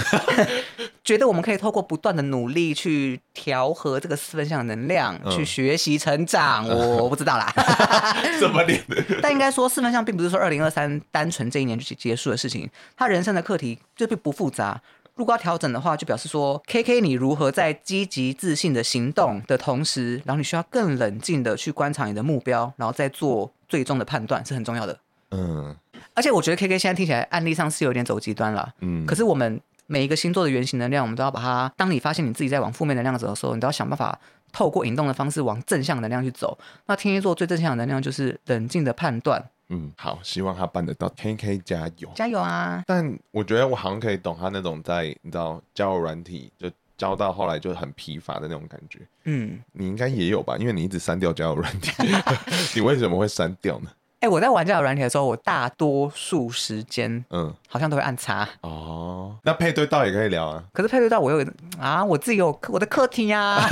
[1.02, 6.68] 觉得我们可以透过不断的努力去调和这个四分相的能量，嗯、去学习成长。
[6.68, 7.50] 我不知道啦，
[8.38, 8.84] 怎么练？
[9.22, 14.80] 但应该说四分相并不是说二零二三单纯这一年就结束的事情，他人生的课题就并不复杂。
[15.16, 24.98] 如果要调整的话，就表示说，K K，你如何在积极自信的行动的同时，然后你需要更冷静的去观察你的目标，然后再做最终的判断，是很重要的。
[25.30, 25.74] 嗯，
[26.14, 28.74] 而且我觉得 K K 现在听起来案例上是有点走极端了。
[28.80, 31.72] 嗯，可是我们每一个星座的原型能量，我们都要把它。
[31.76, 34.18] 当你发现你自己在往负面能量走的时候，你都要想办法
[34.52, 36.58] 透过引动的方式往正向能量去走。
[36.86, 39.44] 那天蝎座最正向的能量就是冷静的判断。
[39.68, 41.08] 嗯，好，希望他办得到。
[41.16, 42.82] K K 加油，加油啊！
[42.86, 49.00] 但我觉得我好像可以懂他那种在你知道交友软体就交到后来就很疲乏的那种感觉。
[49.24, 50.56] 嗯，你应该也有吧？
[50.58, 51.90] 因为你一直删掉交友软体，
[52.76, 53.90] 你为什么会删掉呢？
[54.24, 58.48] 哎、欸，我在玩交友软体的时候，我大多数时间，嗯，好像都会按叉。
[58.62, 60.64] 哦，那配对到也可以聊啊。
[60.72, 61.46] 可是配对到我又
[61.78, 63.68] 啊，我自己有我的课题呀、 啊。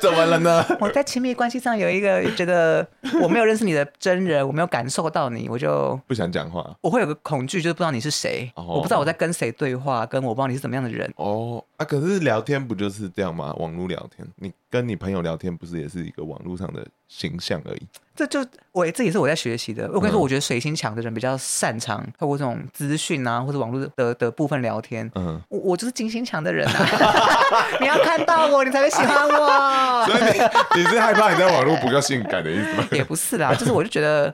[0.00, 0.64] 怎么了呢？
[0.78, 2.86] 我在亲密关系上有一个觉得
[3.20, 6.64] 我没有认识你的真人，我没有感受到你，我就不想讲话。
[6.80, 11.12] 我会有个恐惧，就是不知道你是谁，哦、我不知道我在跟谁对话，跟我不知道你是怎么样的人。
[11.16, 13.52] 哦啊，可是聊天不就是这样吗？
[13.58, 17.82] 网络聊天，你跟你朋友聊天不是也是一个网络上的形象而已？
[18.16, 19.88] 这就我这也是我在学习的。
[19.92, 25.08] 我跟你说，我觉得水星强的人比较擅长透过这种资讯啊，或者网络的的部分聊天。
[25.14, 26.86] 嗯，我我就是金星强的人啊！
[27.80, 30.06] 你要看到我，你才会喜欢我。
[30.06, 32.88] 所以你你是害怕你在网络不够性感的意思吗？
[32.92, 34.32] 也不是啦，就是我就觉得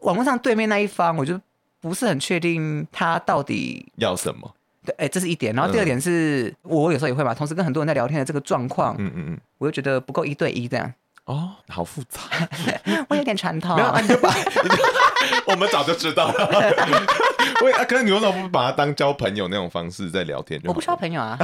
[0.00, 1.40] 网络上对面那一方，我就
[1.80, 4.54] 不是很确定他到底要什么。
[4.84, 5.52] 对，哎，这是一点。
[5.54, 10.92] 然后第二点是、嗯、我有时候也会嘛，同时跟很多人在聊天的这个状况，嗯嗯嗯，我就觉得不够一对一这样。
[11.24, 12.20] 哦，好复杂，
[13.08, 13.76] 我有点传统。
[13.76, 14.34] 没有，你就把，
[15.46, 16.48] 我们早就知道了。
[17.62, 20.60] 喂，啊，可是你为什么不把它当交朋友那种方式在聊天？
[20.64, 21.38] 我不需要朋友啊，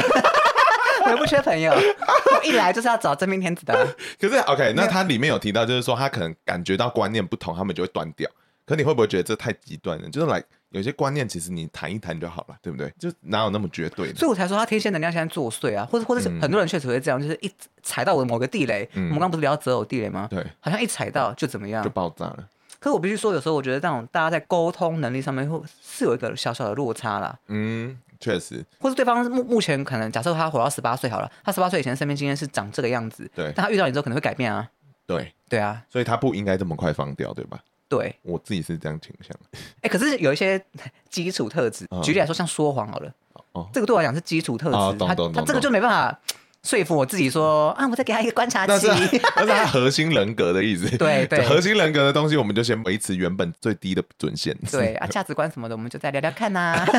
[1.04, 3.86] 我也不缺朋友，我一来就是要找真命天子的。
[4.20, 8.28] 可是，OK，那它里面有提到，就是说他可能感觉到观念不同，他们就会断掉。
[8.66, 10.10] 可你会不会觉得这太极端了？
[10.10, 10.42] 就是来。
[10.70, 12.92] 有些观念其实你谈一谈就好了，对不对？
[12.98, 14.14] 就哪有那么绝对的？
[14.16, 17.50] 所以我才说他天蝎能量现在作祟啊，或者或者是很多人确实会这样，就是一
[17.82, 20.26] 踩到我的某个地雷，嗯、我们刚刚不是聊择偶地雷吗？
[20.28, 22.48] 对，好像一踩到就怎么样，就爆炸了。
[22.78, 27.38] 可是我必须说，有时候我觉得这种大家在沟通能力上面会是有一个小小的落差啦。
[27.46, 28.62] 嗯，确实。
[28.80, 34.68] 或是对方目目前可能假设他活到十八岁好了，他十八岁以前身边经验是长这个样子，对，但他遇到你之后可能会改变啊。
[35.06, 37.60] 对，对啊，所以他不应该这么快放掉，对吧？
[37.88, 39.36] 对，我自己是这样倾向。
[39.82, 40.60] 哎，可是有一些
[41.08, 43.12] 基础特质，举例来说，像说谎好了。
[43.52, 44.98] 哦，这个对我来讲是基础特质。
[44.98, 46.20] 他他这个就没办法
[46.62, 48.72] 说服我自己说啊，我再给他一个观察期。
[48.72, 50.84] 那是那是他核心人格的意思。
[50.98, 54.56] 对对，核心人格的东西，我们就先维持原本最低的准线。
[54.70, 56.86] 对啊，价值观什么的，我们就再聊聊看呐、啊。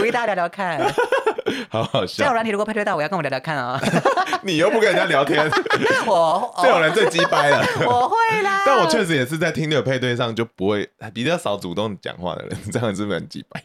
[0.00, 0.80] 鼓励大家聊聊看。
[1.68, 2.24] 好好笑。
[2.24, 3.80] 交友软体如果配对到，我要跟我聊聊看啊。
[4.42, 5.44] 你又不跟人家聊天，
[6.06, 7.62] 我这种人最鸡掰了。
[7.86, 13.62] 我会啦，但我确实也是在听的配对上就不会比较少主动讲话的人，这样是不是很鸡掰？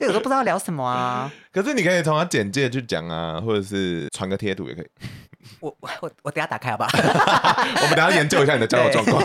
[0.00, 1.30] 有时候不知道聊什么啊。
[1.52, 4.86] 可是你可以从他简介去讲啊，或者是传个贴图也可以。
[5.60, 6.90] 我我我等下打开好不好？
[7.82, 9.22] 我们等下研究一下你的交友状况。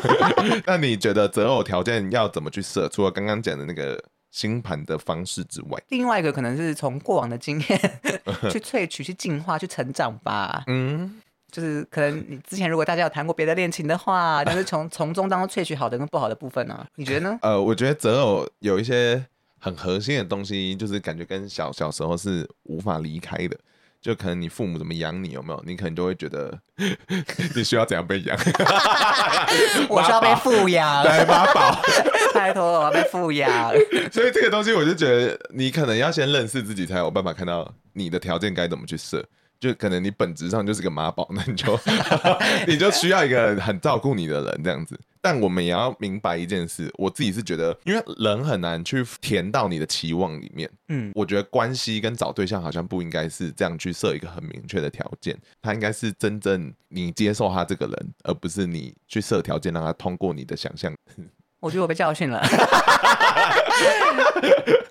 [0.66, 2.88] 那你觉得择偶条件要怎么去设？
[2.90, 4.02] 除了刚刚讲的那个。
[4.34, 7.80] 星盘的方式之外，另外一个可能是从过往的经验
[8.52, 10.64] 去萃取、去进化、去成长吧。
[10.66, 16.88] 嗯，就是可能你之前如果大家有谈过别的恋情的话， 就是从从中当中萃取好的跟不好的部分呢、啊？
[16.96, 17.38] 你觉得呢？
[17.44, 19.24] 呃，我觉得择偶有一些
[19.60, 23.56] 很核心的东西，就是感觉跟小小时候是无法离开的。
[24.02, 25.64] 就可能你父母怎么养你，有没有？
[25.66, 26.60] 你可能就会觉得
[27.56, 28.38] 你需要怎样被养？
[29.88, 31.82] 我需要被富养，对，妈宝，
[32.34, 33.72] 拜托我要被富养。
[34.12, 39.24] 所以这个东西，我就觉得你可能要先认识自己，才有办法看到你的条件该怎么去设。
[39.60, 41.80] 就可能你本质上就是个妈宝，那你就
[42.68, 45.00] 你就需要一个很照顾你的人这样子。
[45.22, 50.70] 但我们也要明白一件事，我自己是觉得，因为人很难去填到你的期望里面。
[50.90, 60.94] 嗯，我觉得关系跟找对象好像不应该是这样去设一个很明确的条件，他应该是真正你接受他这个人，而不是你去设条件让他通过你的想象。
[61.64, 62.44] 我觉得我被教训了。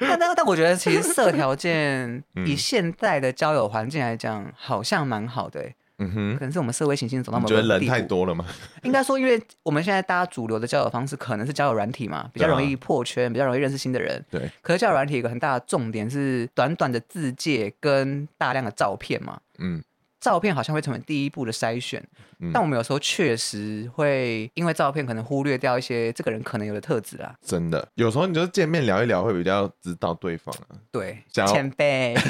[0.00, 5.76] 但但但我觉得其实色条件 以现在的交友环境来讲，好像蛮好的、欸。
[5.98, 8.46] 嗯哼，可能是我们社会行星走到某个地步，觉得人太多了吗？
[8.82, 14.24] 应该说，因为我们现在大家主流的交友方式可能是交友软体嘛，比较容易破圈，比较容易认识新的人。
[14.30, 14.50] 对。
[14.62, 19.38] 可是交友软体有一个很大的重点是短短的字介跟大量的照片嘛。
[19.58, 19.84] 嗯。
[20.22, 22.00] 照片好像会成为第一步的筛选，
[22.38, 27.34] 嗯、但我们有时候确实会因为照片可能忽略掉一些这个人可能有的特质啦。
[27.44, 30.78] 真的，有时候你就见面聊一聊会比较知道对方啊。
[30.92, 32.14] 对，前辈。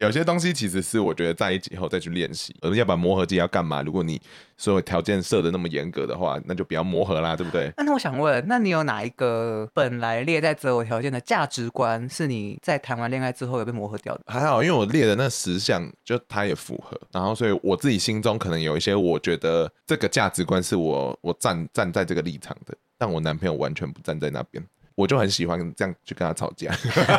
[0.00, 3.82] 有些东西其实是我觉得在一起后再去练习，而要把磨合期要干嘛？
[3.82, 4.20] 如果你
[4.56, 7.72] 所有条件设的那么严格的话，那就不要磨合啦，对不对？
[7.78, 14.22] 那我想问，那你有哪一个本来列在择偶条件的价值观，是你在谈完恋爱之后有被磨合掉的？
[14.26, 15.51] 还好，因为我列的那十。
[15.52, 26.74] 实相就他也符合，然后所以我自己心中可能有一些，我觉得这个价值观是我我站站在这个立场的，但我男朋友完全不站在那边，我就很喜欢这样去跟他吵架，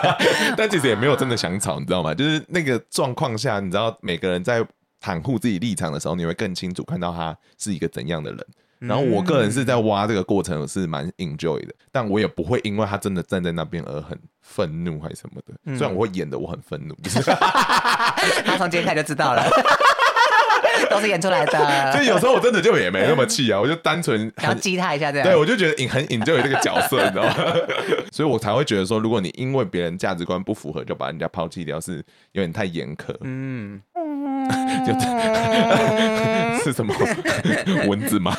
[0.58, 2.14] 但其实也没有真的想吵，你知道吗？
[2.14, 4.66] 就是那个状况下，你知道每个人在
[5.02, 8.46] 袒护自己立场的时候，你会更清楚看到他是一个怎样的人。
[8.88, 15.78] 然后我个人是在挖这个过程是蛮 enjoy 的，但我也不会因为他真的站在那边而很愤怒还是什么的。
[15.78, 16.96] 虽然我会演的我很愤怒
[18.46, 19.44] 他从今天开就知道了，
[20.90, 21.92] 都是演出来的。
[21.92, 25.28] 所以有时候我真的就也没那么气啊，我就单纯想要激他一下这样。
[25.28, 27.36] 对，我就觉得很 enjoy 这个角色，你知道吗？
[28.12, 33.16] 所以我才会觉得说，如果你因为别人价值观不符合就把人家抛弃掉，是有点太严苛。
[33.22, 33.82] 嗯。
[34.86, 34.92] 就
[36.64, 36.94] 是什么
[37.88, 38.36] 蚊子吗？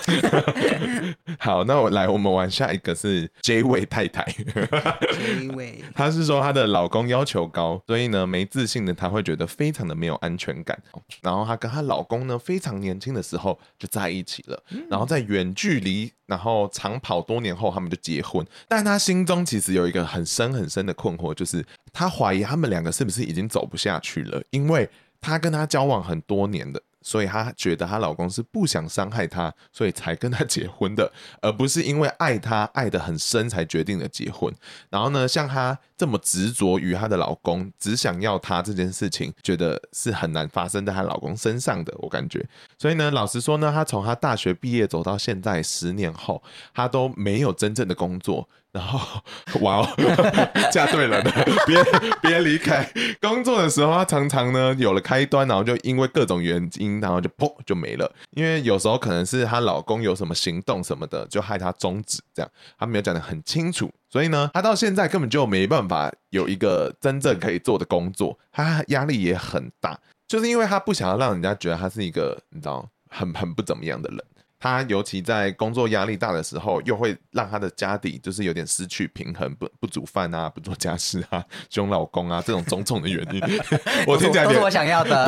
[1.39, 4.25] 好，那我来，我们玩下一个是 J 位太太。
[4.33, 10.81] J 位， 她是说她的老公要求高，所以呢没自信的她会觉得非常的没有安全感。
[11.21, 18.47] 然后她跟她老公呢非常年轻的时候就在一起了，然后在远距离，然后长跑多年后他们就结婚。
[18.67, 24.89] 但她心中其实有一个很深很深的困惑，就是她怀疑他们两个是不是已经走不下去了，因为。
[25.27, 34.53] 她跟他交往很多年的，所以她觉得她老公是不想伤害她，所以才跟她结婚的，而不是因为爱她爱得很深才决定了结婚。
[34.91, 41.95] 然后呢，像她这么执着于她的老公，只想要她这件事情，觉得是很难发生在她老公身上的。
[41.99, 42.45] 我感觉，
[42.79, 46.43] 所以呢，老实说呢，她从她大学毕业走到现在十年后，
[46.75, 48.49] 她都没有真正的工作。
[48.75, 49.21] 然后，
[49.61, 49.89] 哇哦，
[50.73, 51.33] 嫁对人了，
[51.65, 51.85] 别
[52.21, 52.85] 别离开
[53.21, 58.13] 工作的时候，他常常呢有了开端，然后就因为各种原因，然后就砰就没了。
[58.31, 63.89] 因为有时候可能是她老公有什么行动什么的，就害她终止，这样她没有讲得很清楚。
[64.11, 74.19] 所以呢，她到现在根本就没办法有一个真正可以做的工作，她压力也很大，就是因为她不想要让人家觉得她是一个你知道很很不怎么样的人。
[74.65, 83.43] 他尤其在工作压力大的时候，又会让他的家底就是有点失去平衡，不不煮饭啊，不做家事啊，凶老公啊，这种种种的原因，
[84.09, 85.27] 我听起来都是我想要的。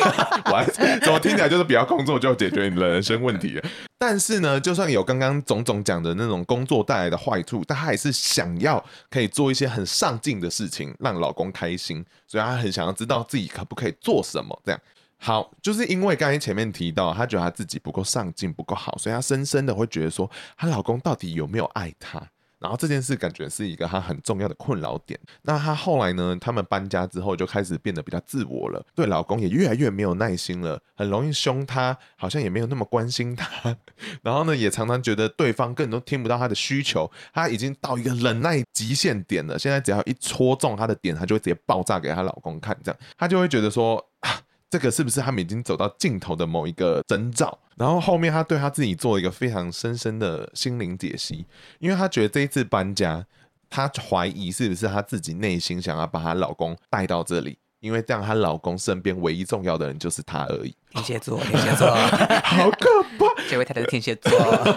[0.50, 0.64] 我还
[1.00, 3.60] 怎么听起来就是不要工作就解决你的人生问题？
[3.98, 14.80] 但是呢，就算有刚刚种种讲的那种工作带来的坏处，但他还是想要可以做一些很上进的事情，让老公开心，所以他很想要知道自己可不可以做什么，这样。
[15.20, 22.22] 好，就是因为刚才前面提到，她觉得她自己不够上进，不够好，所以她深深的会觉得说，她老公到底有没有爱她？
[22.60, 25.18] 然后这件事感觉是一个她很重要的困扰点。
[25.42, 33.76] 那她后来呢，他们搬家之后就开始变得比较自我了，对老公也越来越没有耐心了，很容易凶他，好像也没有那么关心他。
[34.22, 39.58] 然后呢，也常常觉得对方根本都听不到她的需求，她已经到一个忍耐极限点了。
[39.58, 44.04] 现在只要一戳中她的点，她就会直接爆炸给她老公看，这样她就会觉得说。
[44.70, 47.58] 这个是不是他们已经走到尽头的某一个征兆？
[47.76, 51.46] 然后后面他对他自己做了一个非常深深的心灵解析，
[51.78, 53.24] 因为他觉得这一次搬家，
[53.70, 60.74] 他怀疑是不是他自己内心想要把她老公带到这里，因为这样她老公身边唯一重要的人就是她而已。
[60.90, 61.88] 天蝎座，天蝎座，
[62.42, 63.42] 好可怕！
[63.48, 64.32] 这位太太是天蝎座。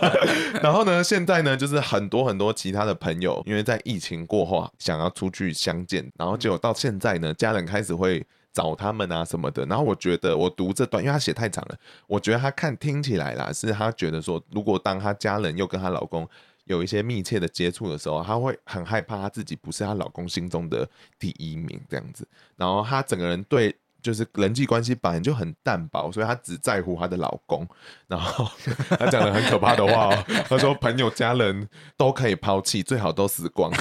[0.62, 8.25] 然后呢，现在呢，就是很多很多其他的朋友，因为在疫情过后啊，想要出去相见，然后结果到现在呢，家人开始会。
[8.53, 16.27] 找他们啊什么的，然后我觉得我读这段，因为他写太长了，我觉得他看听起来啦，是他觉得说，如果当他家人又跟她老公
[16.65, 20.87] 有一些密切的接触的时候，他会很害怕，他自己不是她老公心中的
[21.17, 23.75] 第一名这样子，然后他整个人对。
[24.01, 27.67] 就是人际关系本来就很淡薄，所以她只在乎她的老公。
[28.07, 28.47] 然后
[28.99, 33.71] 她讲了很可怕的话哦，她说朋友家人都可以抛弃，最好都死光。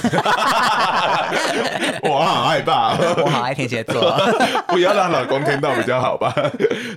[2.03, 4.15] 我好害怕，我好爱天蝎座，
[4.67, 6.33] 不要让老公听到比较好吧。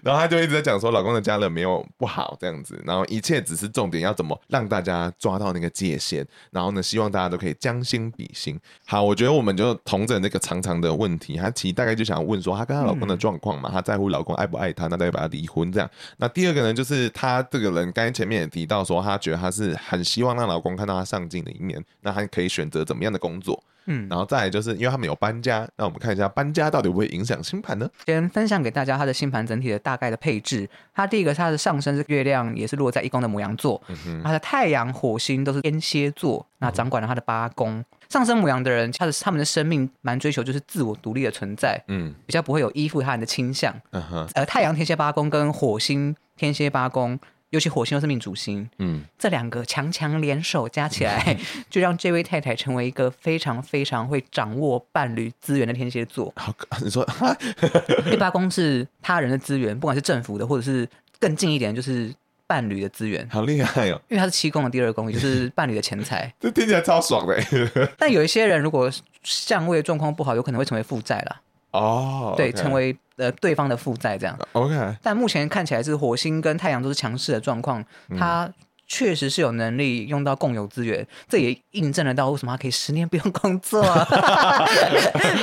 [0.03, 6.27] 然后她就一直在讲说，老公的家人没有不好这样子，然后一切只是重点要怎么让大家抓到那个界限。
[6.51, 8.59] 然后呢，希望大家都可以将心比心。
[8.87, 13.14] 好，我觉得我们就同着那个长长的问题，她其实大概就想问说，她跟她老公的。
[13.17, 15.91] 状况嘛，她在乎老公爱不爱她，那再把她离婚这样。
[16.19, 23.63] 那第二个呢，就是她这个人，刚才前面也提到说，她觉得她是很希望让老公看到她上进的一面，那她可以选择怎么样的工作。
[23.87, 27.87] 嗯，然后再来就是因为他们有搬家，那我们看一下搬家到底会不会影响星盘呢？
[28.07, 30.67] 先分享给大家他的星盘整体的大概的配置。
[30.95, 33.79] 他第一个，他的上升是月亮，也是落在一宫的母羊座。
[34.07, 37.75] 嗯，他的太阳、火星都是天蝎座，那掌管了他的八宫。
[37.75, 43.75] 嗯、上升母羊的人，他的他们的生命蛮追求就是自我独立的存在，嗯，比较不会有依附他人的倾向。
[43.91, 47.19] 嗯哼，而太阳天蝎八宫跟火星天蝎八宫。
[47.51, 51.39] 尤其火星又是命主星，嗯，这两个强强联手加起来，
[51.71, 56.33] 就让这位太太成为一个非常非常会掌握伴侣资源的天蝎座。
[56.35, 57.07] 好， 你说，
[58.11, 60.89] 第八宫是他人的资源，不管是政府的，或者是
[61.21, 62.13] 更近一点，就是
[62.55, 63.29] 伴侣的资源。
[63.29, 64.01] 好厉害哦！
[64.09, 66.33] 因为他是七宫的第二宫，也就是 伴侣的钱财。
[66.39, 67.37] 这听起来超爽的。
[67.99, 68.89] 但有一些人如果
[69.25, 71.41] 相位状况不好，有可能会成为负债了。
[71.73, 72.37] 哦，oh, okay.
[72.37, 74.39] 对，成为呃对方的负债这样。
[74.53, 77.85] OK，但目前看起来是火星跟太阳都是强势的状况，
[78.17, 78.49] 他。
[78.87, 83.83] 嗯确实是有能力用到共有资源，这也印证了到为什么他可以十年不用工作。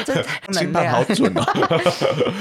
[0.05, 0.23] 这
[0.53, 1.43] 心态好准哦。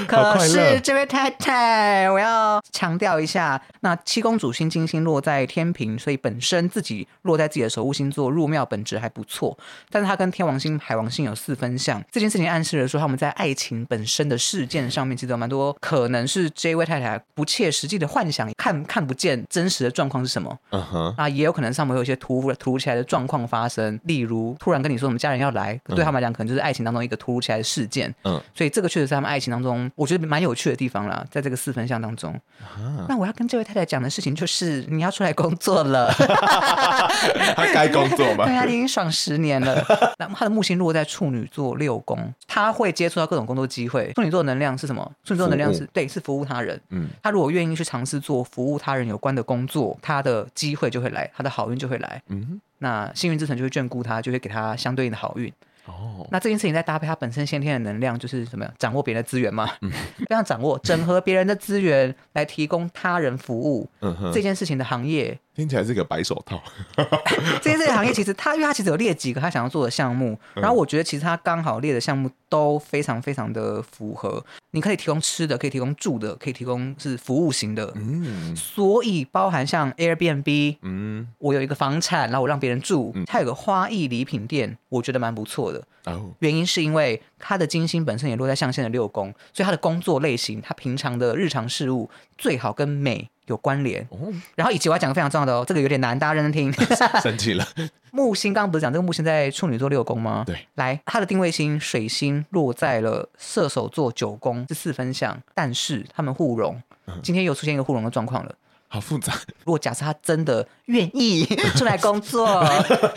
[0.07, 9.57] 可是这位太太，我要强调一下，那七公主星金星落在天平，所以本身自己落在自己的守护星座入庙本质还不错。
[9.89, 20.55] 但是他跟天王星、海王星有四分相，这件事情暗示了说他们在爱情本身的事件上面，其实有蛮多可能是这位太太不切实际的幻想，看看不见真实的状况是什么。
[20.69, 28.13] Uh 啊，也有可能上面有一些突如突如其来的状况发生，例如突然跟你说我们家人要来，对他们来讲可能就是爱情当中一个突如其来的事件。
[28.23, 32.33] 嗯，所以这个确实是他们爱情当中我觉得蛮有趣的地方啦，在这个四分相当中。
[32.61, 36.11] 啊、那我要跟这位太太讲的事情就是，你要出来工作了。
[37.55, 38.45] 他该工作吗？
[38.45, 39.83] 对啊，你已经爽十年了。
[40.19, 44.11] 那他的木星落在处女座六宫，他会接触到各种工作机会。
[44.13, 45.11] 处女座能量是什么？
[45.23, 46.79] 处女座能量是对，是服务他人。
[46.89, 52.21] 嗯，他如果愿意去尝试做服务他人有关的工作，他的机会就会来，他的好运就会来。
[52.27, 55.51] 嗯，那幸运之神就会眷顾他，就会给他相对应的好运。
[55.85, 58.71] 哦，那这件事情再搭配他本身先天的能量，就是什么呀？
[58.77, 63.89] 掌握别人的资源嘛，嗯，非常掌握，整合别人的资源来提供他人服务。
[64.01, 65.37] 嗯哼，这件事情的行业。
[65.55, 66.61] 听起来是个白手套。
[67.61, 74.43] 这件事情行业其实他，因为他其实有列几个他想要做的项目，然后我觉得其实他刚好列的项目都非常非常的符合。
[74.71, 77.91] 你可以提供吃的，可以提供住的，可以提供是服务型的。
[77.95, 85.83] 嗯，所以包含像 Airbnb，嗯，我有一个房产，然后我让别人住，它有个花艺礼品店，我觉得蛮不错的。
[86.05, 94.07] 哦，原因是因为他的金星本身也落在象限的六宫，所以他的工作类型，他平常的日常事务最好跟美有关联。
[94.11, 96.71] 哦，然后以及我要讲个非常重要的哦，这个有点难，大家认真听。
[97.21, 97.67] 生气了。
[98.11, 100.43] 木星刚刚不是讲这个木星在处女座六宫吗？
[100.45, 106.81] 对，来，他的定位星水星落在了射手座九宫，是四分相，但是他们互融，
[107.23, 108.53] 今天又出现一个互融的状况了。
[108.91, 109.33] 好复杂。
[109.63, 111.45] 如果假设他真的愿意
[111.77, 112.61] 出来工作，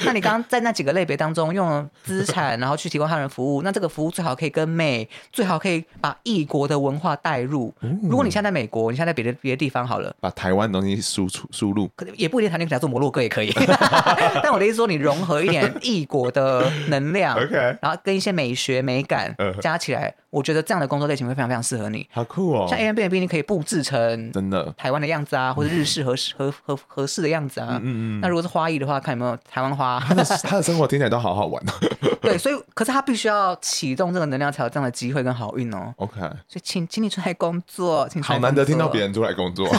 [0.05, 7.75] 那你刚刚在那几个类别当中用了资产，然后去提供他人服务，那这个服务最好可以跟美，最好可以把异国的文化带入。
[7.81, 13.53] 嗯、如果你现在在美国，你现在在别的别的地方好了，把台湾东西输出输入，可能也不一定台湾，可以做摩洛哥也可以。
[14.43, 20.15] 但我的意思说，你融合一点异国的能量，OK，然后跟一些美学美感加起来。
[20.31, 22.67] 我觉得这样的工作类型会非常非常适合你，好酷哦！
[22.69, 27.81] 像 Airbnb 你可以布置成真的台湾的样子啊，或者日式合适合合合适的样子啊。
[27.83, 28.21] 嗯嗯，嗯。
[28.21, 29.99] 那如果是花艺的话，看有没有台湾花。
[30.07, 31.73] 他的他的生活听起来都好好玩哦。
[32.21, 35.93] 对，所以可是他必须要启动这个能量，才有这样的机会跟好运哦。
[35.97, 36.21] OK。
[36.21, 39.67] 所以请请你出来工作，请好难得听到别人出来工作。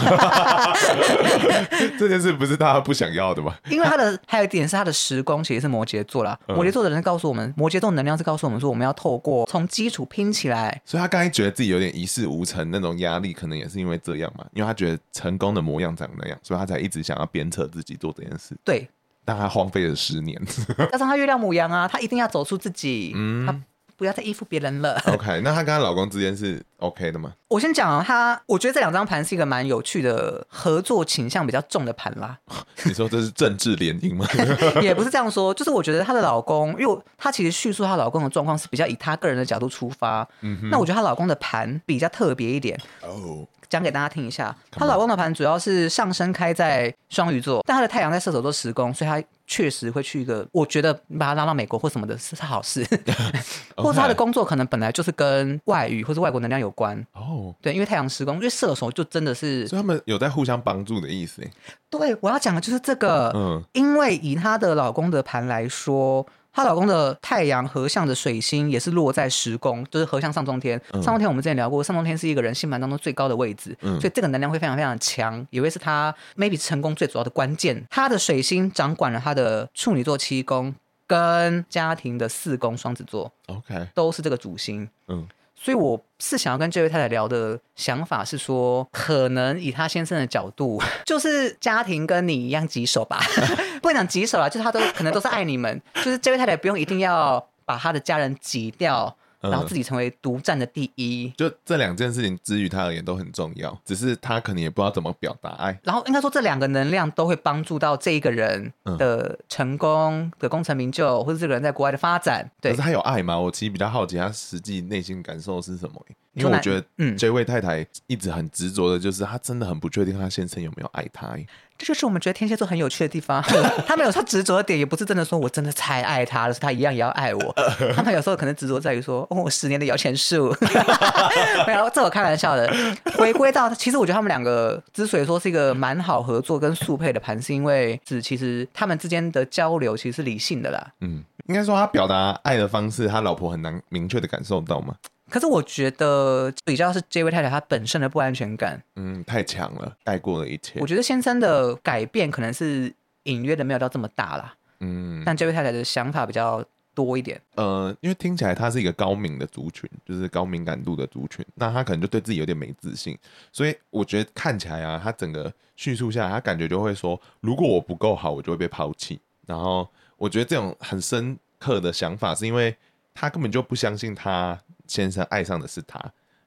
[1.99, 3.53] 这件事不是大家不想要的吗？
[3.69, 6.38] 因为他的还有一点是他的时光其实是摩羯座啦。
[6.47, 10.81] 摩羯座的人告诉我们，摩羯座能量是告诉我们说，我们要透过从基础拼起来。
[10.83, 11.29] 所以他刚才。
[11.36, 14.45] 觉得自己有点一事无成那种压力，可能也是因为这样嘛？
[14.53, 18.55] 因为他觉得成功的模样长那样，所以他才一直想要鞭策自己做这件事。
[18.63, 18.88] 对，
[19.23, 20.39] 但他荒废了十年。
[20.91, 23.13] 加上他月亮母羊啊，他一定要走出自己。
[23.15, 23.61] 嗯，他。
[23.97, 25.01] 不要再依附别人了。
[25.05, 27.34] OK，那她跟她老公之间是 OK 的吗？
[27.47, 32.38] 我先讲啊，她我觉得这两张盘是一个蛮有趣的合作倾向比较重的盘啦。
[32.84, 34.28] 你说这是政治联姻吗？
[34.84, 40.28] 也不是这样说，就是我觉得她的老公，因为她其实叙述她老公的状况是比较以她个人的角度出发。
[40.41, 40.69] 嗯哼。
[40.69, 42.78] 那我觉得她老公的盘比较特别一点。
[42.99, 43.47] 哦。
[43.70, 52.86] 讲给大家听一下，她老公的盘主要是上升开在双鱼座，但她的太阳在射手座十宫，所以她确实会去一个，我觉得把她拉到美国或什么的是好事，
[53.78, 57.53] 或者她的工作可能本来就是跟外语或者外国能量有关哦。
[57.61, 61.41] 对，因为太阳十宫，因为射手就真的是，所以他们有在互相帮助的意思。
[61.89, 66.26] 对，我要讲的就是这个，嗯，因为以她的老公的盘来说。
[66.56, 70.82] 她老公的太阳合相的水星也是落在十宫，就是合相上中天。
[70.93, 77.86] 上中天我们之前聊过，上中天是一个人星盘当中最高的位置，嗯、所以这个能量会非常非常强，也会是他 maybe 成功最主要的关键。
[77.89, 80.74] 他的水星掌管了他的处女座七宫
[81.06, 84.89] 跟家庭的四宫双子座，OK，都是这个主星。
[85.10, 85.28] 嗯。
[85.56, 93.20] 所以我是想要跟这位太太聊的想法是说，可能以她先生的角度， 就是家庭跟你一样棘手吧，
[93.82, 99.16] 不能讲棘手啦，就是他都可能都是爱你们，就是这位太太不用一定要把他的家人挤掉。
[99.41, 105.79] 然后自己成为独占的第一，就这两件事情，之于他而言都很重要，只是他可能也不知道怎么表达爱。
[105.83, 112.49] 然后应该说，这两个能量都会帮助到这一个人的成功的功成名就，或者这个人在国外的发展。
[112.59, 113.39] 对，可是他有爱吗？
[113.39, 116.05] 我其实比较好奇他实际内心感受是什么。
[116.36, 121.36] 因为我觉得，嗯，这位太太一直很执着的，就是她真的很不确定她先生有没有爱她。
[121.77, 123.41] 这就是我们觉得天蝎座很有趣的地方。
[123.86, 127.53] 他们有时候执着的点，也不是真的说我真的太爱他了，是他一样也要爱我。
[127.93, 130.55] 他们有时候可能执着在于说，哦，我十年的摇钱树。
[131.67, 132.73] 没有，这我开玩笑的。
[133.17, 140.93] 回归到，其实我觉得他们两个之所以说是一个蛮好合作跟速配的盘，是因为是其实他们之间的交流其实是理性的啦。
[141.01, 144.95] 嗯，应该说他表达爱的方式，他老婆很难明确的感受到吗？
[145.30, 150.80] 可是我觉得比较是这位太太她本身的不安全感，嗯，太强了，带过了一切。
[150.80, 156.63] 我觉得先生的改变可能是隐约的没有到这么大啦，嗯，但这位太太的想法比较
[156.93, 157.41] 多一点。
[157.55, 163.17] 呃，因为听起来她是一个高敏的族群，就是高敏感度的族群，那她可能就对自己有点没自信，
[163.51, 169.19] 所以我觉得看起来啊，她整个叙述下来，她感觉就会说，如果我不够好，我就会被抛弃。
[169.47, 172.76] 然后我觉得这种很深刻的想法，是因为
[173.13, 174.59] 他根本就不相信他。
[174.88, 175.99] 先生爱上的是他，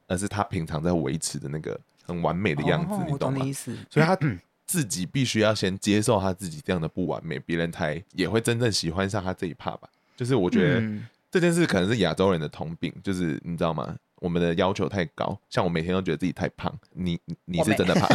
[0.07, 3.45] 而是他平常在维持的那个很完美的样子，哦、你懂吗？
[3.45, 3.75] 意思。
[3.89, 4.17] 所以他
[4.65, 9.89] 自己必须要先接受他自己这样的不完美，别人才也会真正喜欢上他这一 part 吧。
[10.15, 10.99] 就是我觉得
[11.31, 13.95] 这件事可能是亚洲人的通病，就是你知道吗？
[14.19, 18.07] 我们的要求太高，像我每天都觉得自己太胖，你你是真的 胖？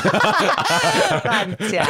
[1.25, 1.87] 乱讲，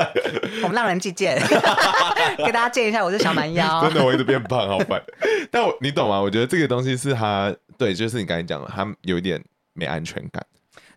[0.62, 1.40] 我们让人计见，
[2.38, 5.02] 给大家见一下，我是小蛮腰，真的我一直变胖，好烦。
[5.50, 6.20] 但我你懂吗？
[6.20, 7.54] 我觉得这个东西是他。
[7.78, 9.42] 对，就是你刚才讲的，他有一点
[9.72, 10.44] 没安全感。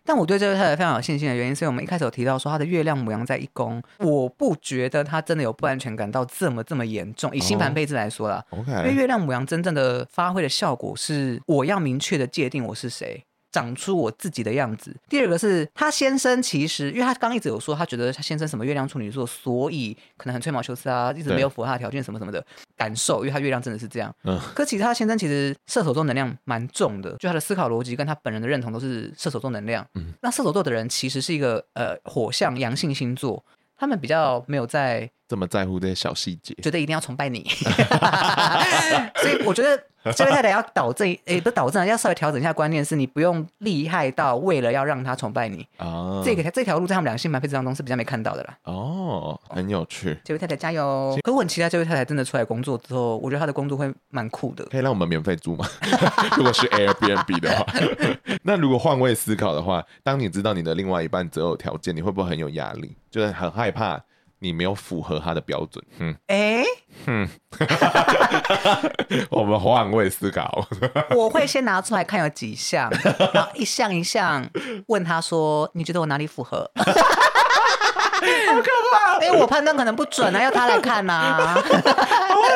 [0.06, 7.34] 但我对这位太太非常有信心的原因，是我们一开始有提到说，她的月亮母羊在一宫，我不觉得她真的有不安全感到这么这么严重。
[7.34, 13.24] 以星盘配置来说啦，哦，因为月亮母羊真正的发挥的效果是，我要明确的界定我是谁。
[13.56, 14.94] 长出我自己的样子。
[15.08, 22.44] 第二个是他先生，其实因为他刚一直有说，他觉得他先生什么月亮处女座，所以可能很吹毛求疵啊，一直没有符合他的条件什么什么的
[22.76, 24.14] 感受，因为他月亮真的是这样。
[24.24, 29.86] 嗯，可其实他先生其实射手座能量蛮重的，就他的思考逻辑跟他本人的认同都是射手座能量。
[29.94, 33.42] 嗯，那射手座的人其实是一个呃火象阳性星座。
[33.78, 37.44] 他们比较没有在这么在乎这些小细节，觉得一定要崇拜你，
[39.16, 39.82] 所以我觉得。
[40.14, 46.22] 这位太太要导正，诶、欸，不是导正，要稍微调整一下观念，是你不用厉害到为了要让他崇拜你啊。
[46.24, 48.56] 这个这条路在他们两个星盘配置当中是比较没看到的啦。
[48.62, 50.16] 哦，很有趣。
[50.22, 51.18] 这位太太加油！
[51.24, 54.64] 可我很期待这位太太真的出来工作之后，我觉得她的工作会蛮酷的。
[54.66, 55.66] 可以让我们免费住吗？
[56.38, 57.66] 如果是 Airbnb 的话，
[58.44, 62.94] 那如果换位思考的话，当你知道你的另外一半择偶条件，你会不会很有压力？
[63.10, 64.00] 就是很害怕。
[64.38, 66.64] 你没有符合他的标准，嗯，哎、欸，
[67.06, 67.28] 嗯，
[69.30, 70.66] 我们换位思考，
[71.16, 72.90] 我会先拿出来看有几项，
[73.32, 74.46] 然后一项一项
[74.88, 79.22] 问他说：“你觉得我哪里符合？”好可怕！
[79.24, 81.54] 因为我判断可能不准啊，要他来看呐、啊。
[81.54, 81.70] 好害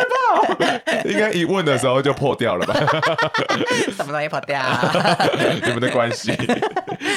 [0.04, 0.09] 怕！
[1.04, 2.74] 应该一问的时候就破掉了吧？
[3.92, 4.60] 什么东西破掉？
[5.64, 6.32] 你们的关系？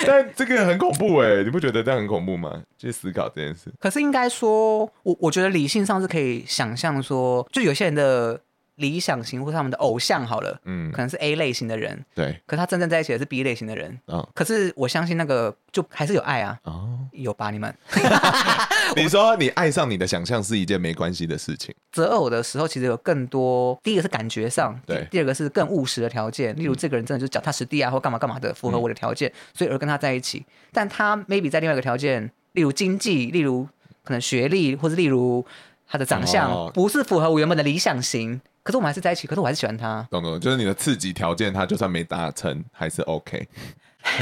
[0.05, 2.61] 但这个很恐怖哎，你不觉得这样很恐怖吗？
[2.77, 3.71] 去思考这件事。
[3.79, 8.39] 可是应该说，我我觉得理性上是可以想象说，就有些人的。
[8.75, 17.73] 理想型或他们的偶像好了，嗯，可能是 A 类型的人，对，可他真正在一起的是 B 类型的人，嗯，可是我相信那个就还是有爱啊，哦，有吧你们？
[18.95, 21.73] 你说你爱上你的想象是一件没关系的事情。
[21.91, 30.43] 择偶的时候其实有更多，第一个是感觉上，对，第二个是更务实的条件，例如这个人真的就是脚踏实地啊，或干嘛干嘛的，符合我的条件，嗯，所以而跟他在一起。
[30.71, 33.67] 但他 maybe 在另外一个条件，例如经济，例如
[34.03, 35.45] 可能学历，或是例如
[35.87, 38.41] 他的长相，哦，不是符合我原本的理想型。
[38.63, 40.07] 可是我们还是在一起，可是我还是喜欢他。
[40.09, 43.47] 懂懂，就是你的刺激条件，他就算没达成，还是 OK。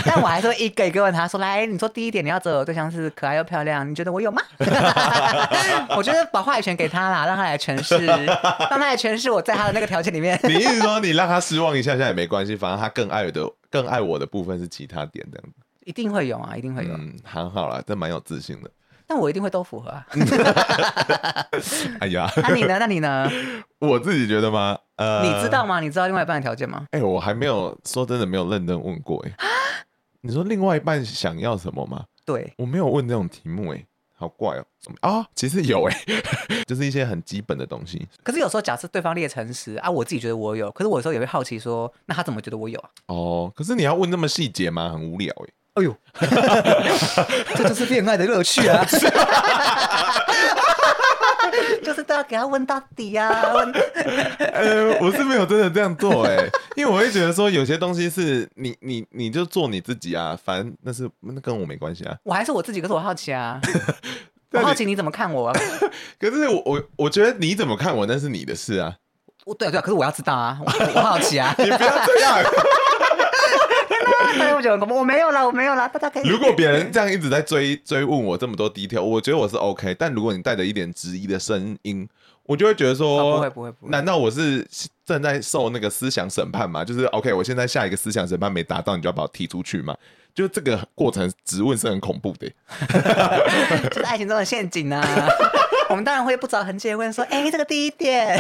[0.06, 4.40] 但我还是会一个一个问他说：“来，你说第一点，你要择偶对象是可爱又漂亮，你觉得我有吗？”
[5.98, 10.40] 我觉得把话语权给他啦，让他来诠释，让他来诠释我在他的那个条件里面。
[10.44, 15.54] 你意思说，你让他失望一下下也没关系，反正他更爱的、更爱我的部分是其他点，这样子。
[15.84, 16.94] 一定会有啊，一定会有。
[16.94, 18.70] 嗯，很好啦，这蛮有自信的。
[19.12, 20.08] 但我一定会都符合啊！
[22.00, 22.78] 哎呀， 那你呢？
[22.80, 23.30] 那你呢？
[23.80, 24.78] 我自己觉得吗？
[24.96, 25.82] 呃，你知道吗？
[25.82, 26.86] 你知道另外一半的条件吗？
[26.92, 29.36] 哎、欸，我还没有说真的没有认真问过哎、欸。
[30.22, 32.06] 你说另外一半想要什么吗？
[32.26, 33.86] 对，我没有问这种题目哎、欸，
[34.16, 34.94] 好怪哦、喔。
[35.02, 38.08] 啊、哦，其实有哎、欸， 就是一些很基本的东西。
[38.24, 42.90] 可是有时候假设对方列诚实啊，我自己觉得我有，可是我有时候也会好奇说，那他怎么觉得我有啊？
[43.08, 44.92] 哦，可是你要问那么细节吗？
[44.94, 45.54] 很无聊哎、欸。
[45.74, 45.96] 哎呦，
[47.56, 48.84] 这就是恋爱的乐趣啊！
[51.82, 53.54] 就是都要给他问到底呀、啊。
[54.54, 62.18] 呃，我是没有真的这样做哎、欸， 因为我会觉得说有些东西是你你你就做你自己啊，反正那是那跟我没关系啊。
[62.24, 63.62] 我还是我自己，可是我好奇啊，
[64.52, 65.60] 我好奇你怎么看我、啊？
[66.20, 68.96] 可是我我我觉得你怎么看我那是你的事啊。
[69.46, 70.66] 我对啊对啊，可是我要知道啊，我，
[70.96, 71.56] 我好奇啊。
[71.58, 72.44] 你不要这样。
[74.96, 76.28] 我没有了，我没有了，大家可以。
[76.28, 79.96] 如果别人这样一直在追追问我这么多 detail，我觉得我是 OK。
[79.98, 82.08] 但如果你带着一点质疑的声音，
[82.44, 83.92] 我就会觉得说，哦、不会不会不会。
[83.92, 84.68] 难道我是
[85.06, 86.84] 正在受那个思想审判吗？
[86.84, 89.96] 就是 OK，我现在下一个思想审判没达到，你就要把我踢出去吗？
[90.34, 92.50] 就这个过程质问是很恐怖的，
[93.90, 95.02] 就是爱情中的陷阱啊。
[95.90, 98.40] 我们当然会不着痕迹的问说：“哎、欸，这个第一点。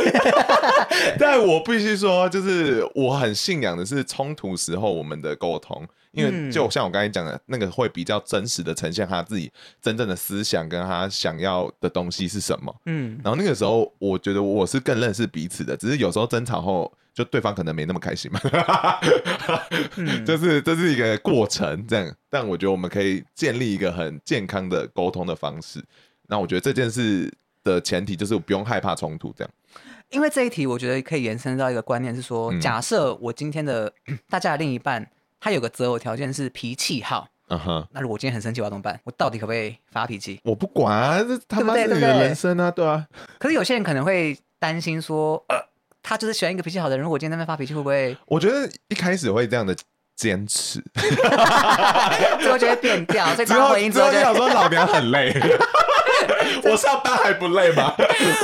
[1.19, 12.73] ”但我必须说，就是我很信仰的是冲突时候我们的沟通，因为就像我刚才讲的，那个会比较真实的呈现他自己真正的思想跟他想要的东西是什么。
[12.85, 18.39] 嗯，然后那个时候我觉得我是更认识彼此的，只是有时候争吵后，就对方可能没那么开心嘛。
[19.97, 22.16] 嗯， 就是这是一个过程，这样。
[22.30, 25.84] 但我觉得我们可以建立一个很健康的沟通的方式。
[26.28, 27.32] 那我觉得这件事
[27.64, 29.51] 的前提就是我不用害怕冲突，这样。
[30.09, 33.91] 因为这一题，我觉得可以延伸到一个观念是说，假设我今天的
[34.30, 35.09] 大家的另一半，
[35.39, 38.99] 他有个择偶条件是脾气好，嗯哼，那如果我今天很生气，我要怎么办？
[39.05, 40.39] 我到底可不可以发脾气？
[40.43, 43.07] 我不管啊，这他妈是你的人生啊，对啊。
[43.39, 45.57] 可是有些人可能会担心说，呃，
[46.03, 48.15] 他就是喜欢一个脾气好的人，如果今天在那边发脾气，会不会？
[48.25, 49.75] 我觉得一开始会这样的。
[50.13, 50.79] 坚持，
[52.39, 53.33] 最后就会变调。
[53.33, 55.33] 所以他回应之后就 想说：“老娘很累，
[56.63, 57.95] 我上班还不累吗？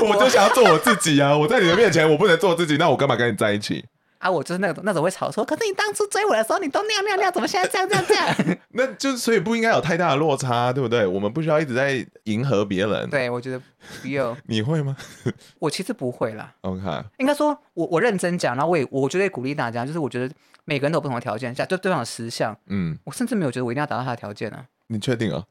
[0.02, 1.38] 我就想要做我自己啊！
[1.38, 3.86] 我在你的面前，我不能做自己，那我干嘛跟你在一起？”
[4.20, 8.58] 啊，我就是那种那种会吵说，可是你当初追我的时候，你都那样那样那样，怎么现在这样这样这样？
[8.74, 11.06] 那就所以不应该有太大的落差，对不对？
[11.06, 13.10] 我们不需要一直在迎合别人。
[13.10, 13.62] 对，我觉得
[14.02, 14.36] 不用。
[14.48, 14.96] 你会吗？
[15.60, 16.54] 我其实不会啦。
[16.62, 16.82] OK，
[17.18, 20.34] 应该说我我认真讲，然后我也我觉得鼓励大家，就是我觉得
[20.66, 24.66] 每个人都有不同的条件，下就对方有十项，嗯，我甚至没有觉得我一定要达到他的条件啊。
[24.88, 25.44] 你确定啊？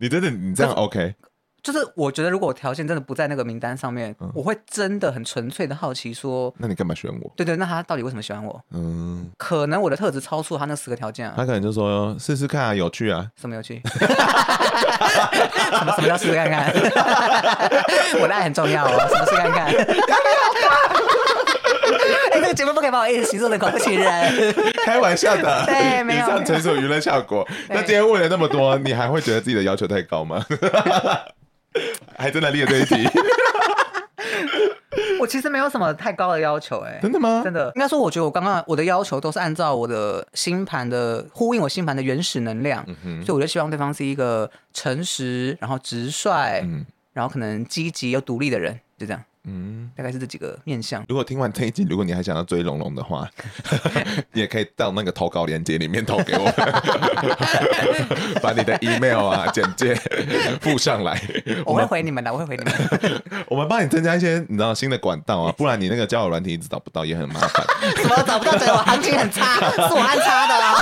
[0.00, 1.14] 你真的你这样 OK？
[1.64, 7.32] 就是我觉得，如果我条件真的不在那个名单上面，嗯、我会真的很纯粹的好奇说，那你干嘛选我？
[7.34, 8.60] 对对，那他到底为什么喜欢我？
[8.72, 11.32] 嗯，可能我的特质超出他那十个条件啊。
[11.34, 13.26] 他可能就说试试看啊，有趣啊。
[13.40, 13.80] 什么有趣？
[13.88, 16.70] 什么什么叫试试看看？
[18.20, 19.64] 我的爱很重要哦，什么试看看？
[22.30, 24.54] 哎，这个节目不可以把我一直形容的恐怖情人。
[24.84, 26.22] 开玩笑的，对，没有。
[26.22, 27.48] 以上纯属娱乐效果。
[27.70, 30.44] 那今天问了那么多，你还会觉得自己的要求太高吗？
[32.16, 33.08] 还真的列这一题，
[35.20, 37.40] 我其实没有什么太高的要求，哎，真的吗？
[37.44, 49.22] 真的，应该说，我觉得我刚刚我的要求都是按照我的星盘的呼应，我星盘的原始能量，嗯、所以我就希望对方是一个诚实，然后直率，嗯、然后可能积极又独立的人，就这样。
[49.46, 51.04] 嗯，大概是这几个面向。
[51.08, 53.28] 如果听完这一集，如果你还想要追龙龙的话，
[54.32, 56.50] 你也可以到那个投稿链接里面投给我，
[58.40, 59.94] 把你的 email 啊简介
[60.60, 61.20] 附上来。
[61.66, 63.22] 我会回你们的，我会回你们。
[63.46, 67.66] 我们帮你增加一些你知道新的管道啊，不然你那个交友软体一直找不到也很麻烦。
[67.96, 68.56] 怎么找不到？
[68.58, 70.74] 对我行情很差，是我安插的啊。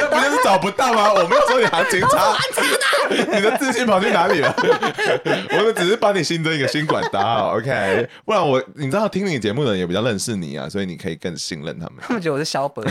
[0.00, 1.12] 那不就是找不到吗？
[1.12, 2.32] 我没有说你行情差，
[3.34, 4.54] 你的自信跑去哪里了？
[5.58, 7.54] 我们只是帮你新增一个新管道。
[7.56, 11.96] OK，不然我你知道听你节目的人也比较认识你啊，所以你可以更信任他们。
[12.00, 12.84] 他们觉得我是小本，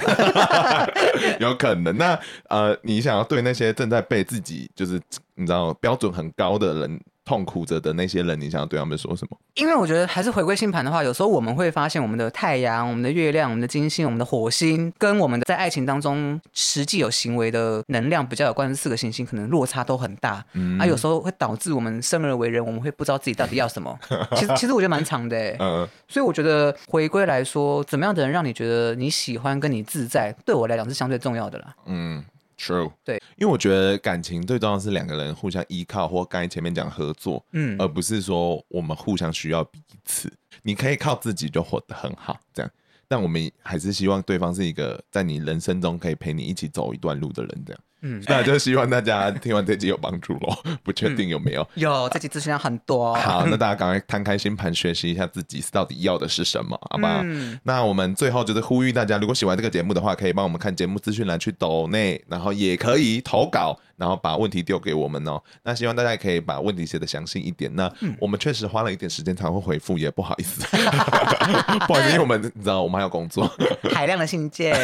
[1.39, 1.95] 有可能。
[1.97, 4.99] 那呃，你想要对那些正在被自己就是
[5.35, 6.99] 你知道标准很高的人。
[7.27, 9.37] 痛苦着的那些人，你想要对他们说什么？
[9.55, 20.41] 因为我觉得还是回归星盘的话，有时候我们会发现，我们的太阳、我们的月亮、我们的金星、我们的火星，跟我们的在爱情当中实际有行为的能量比较有关的四个行星，可能落差都很大。
[20.53, 23.99] 嗯，啊，有时候会导致我们生而为人，我们会不知道自己到底要什么。
[24.37, 25.37] 其实，其实我觉得蛮长的。
[25.59, 31.75] 嗯，所以我觉得回归来说，怎么样的人让你觉得你喜欢跟你自在，对我来讲是相对重要的啦。
[31.87, 32.23] 嗯。
[32.57, 40.31] True，对，因为我觉得感情最重要是两个人互相依靠，或刚才前面讲合作，嗯，而不是说我们互相需要彼此。
[40.63, 42.71] 你可以靠自己就活得很好，这样，
[43.07, 47.81] 但我们还是希望对方是一个在你人生中可以陪你一起走一段路的人，这样。
[48.01, 50.55] 嗯，那就希望大家听完这集有帮助喽。
[50.83, 51.61] 不确定有没有？
[51.75, 53.13] 嗯、有，这集资讯量很多。
[53.15, 57.21] 好，那 大家赶快摊开心盘，学习一下自己到底要的是什么，好不好？
[57.23, 63.77] 嗯、那我们最后就是呼吁大家，如果喜欢这个节目的话，可以帮我们看节目资讯栏去抖内，然后也可以投稿。
[63.97, 67.69] 然后把问题丢给我们哦，那希望大家也可以把问题写的详细一点。
[67.75, 70.65] 那我们确实花了一点时间才会回复，也不好意思，
[71.87, 73.49] 不好意思，因为我们你知道我们还有工作，
[73.91, 74.75] 海量的信件，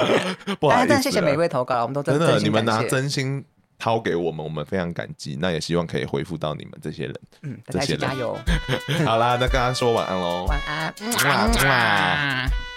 [0.60, 3.42] 不好意思，但谢谢每一位投稿，我们都真的你们拿真心
[3.78, 5.38] 掏给我们，我们非常感激。
[5.40, 8.00] 那也希望可以回复到你们这些人，嗯，这些人。
[8.00, 8.36] 加油。
[9.06, 10.94] 好啦，那跟大家说晚安喽，晚安，
[11.24, 12.67] 晚安。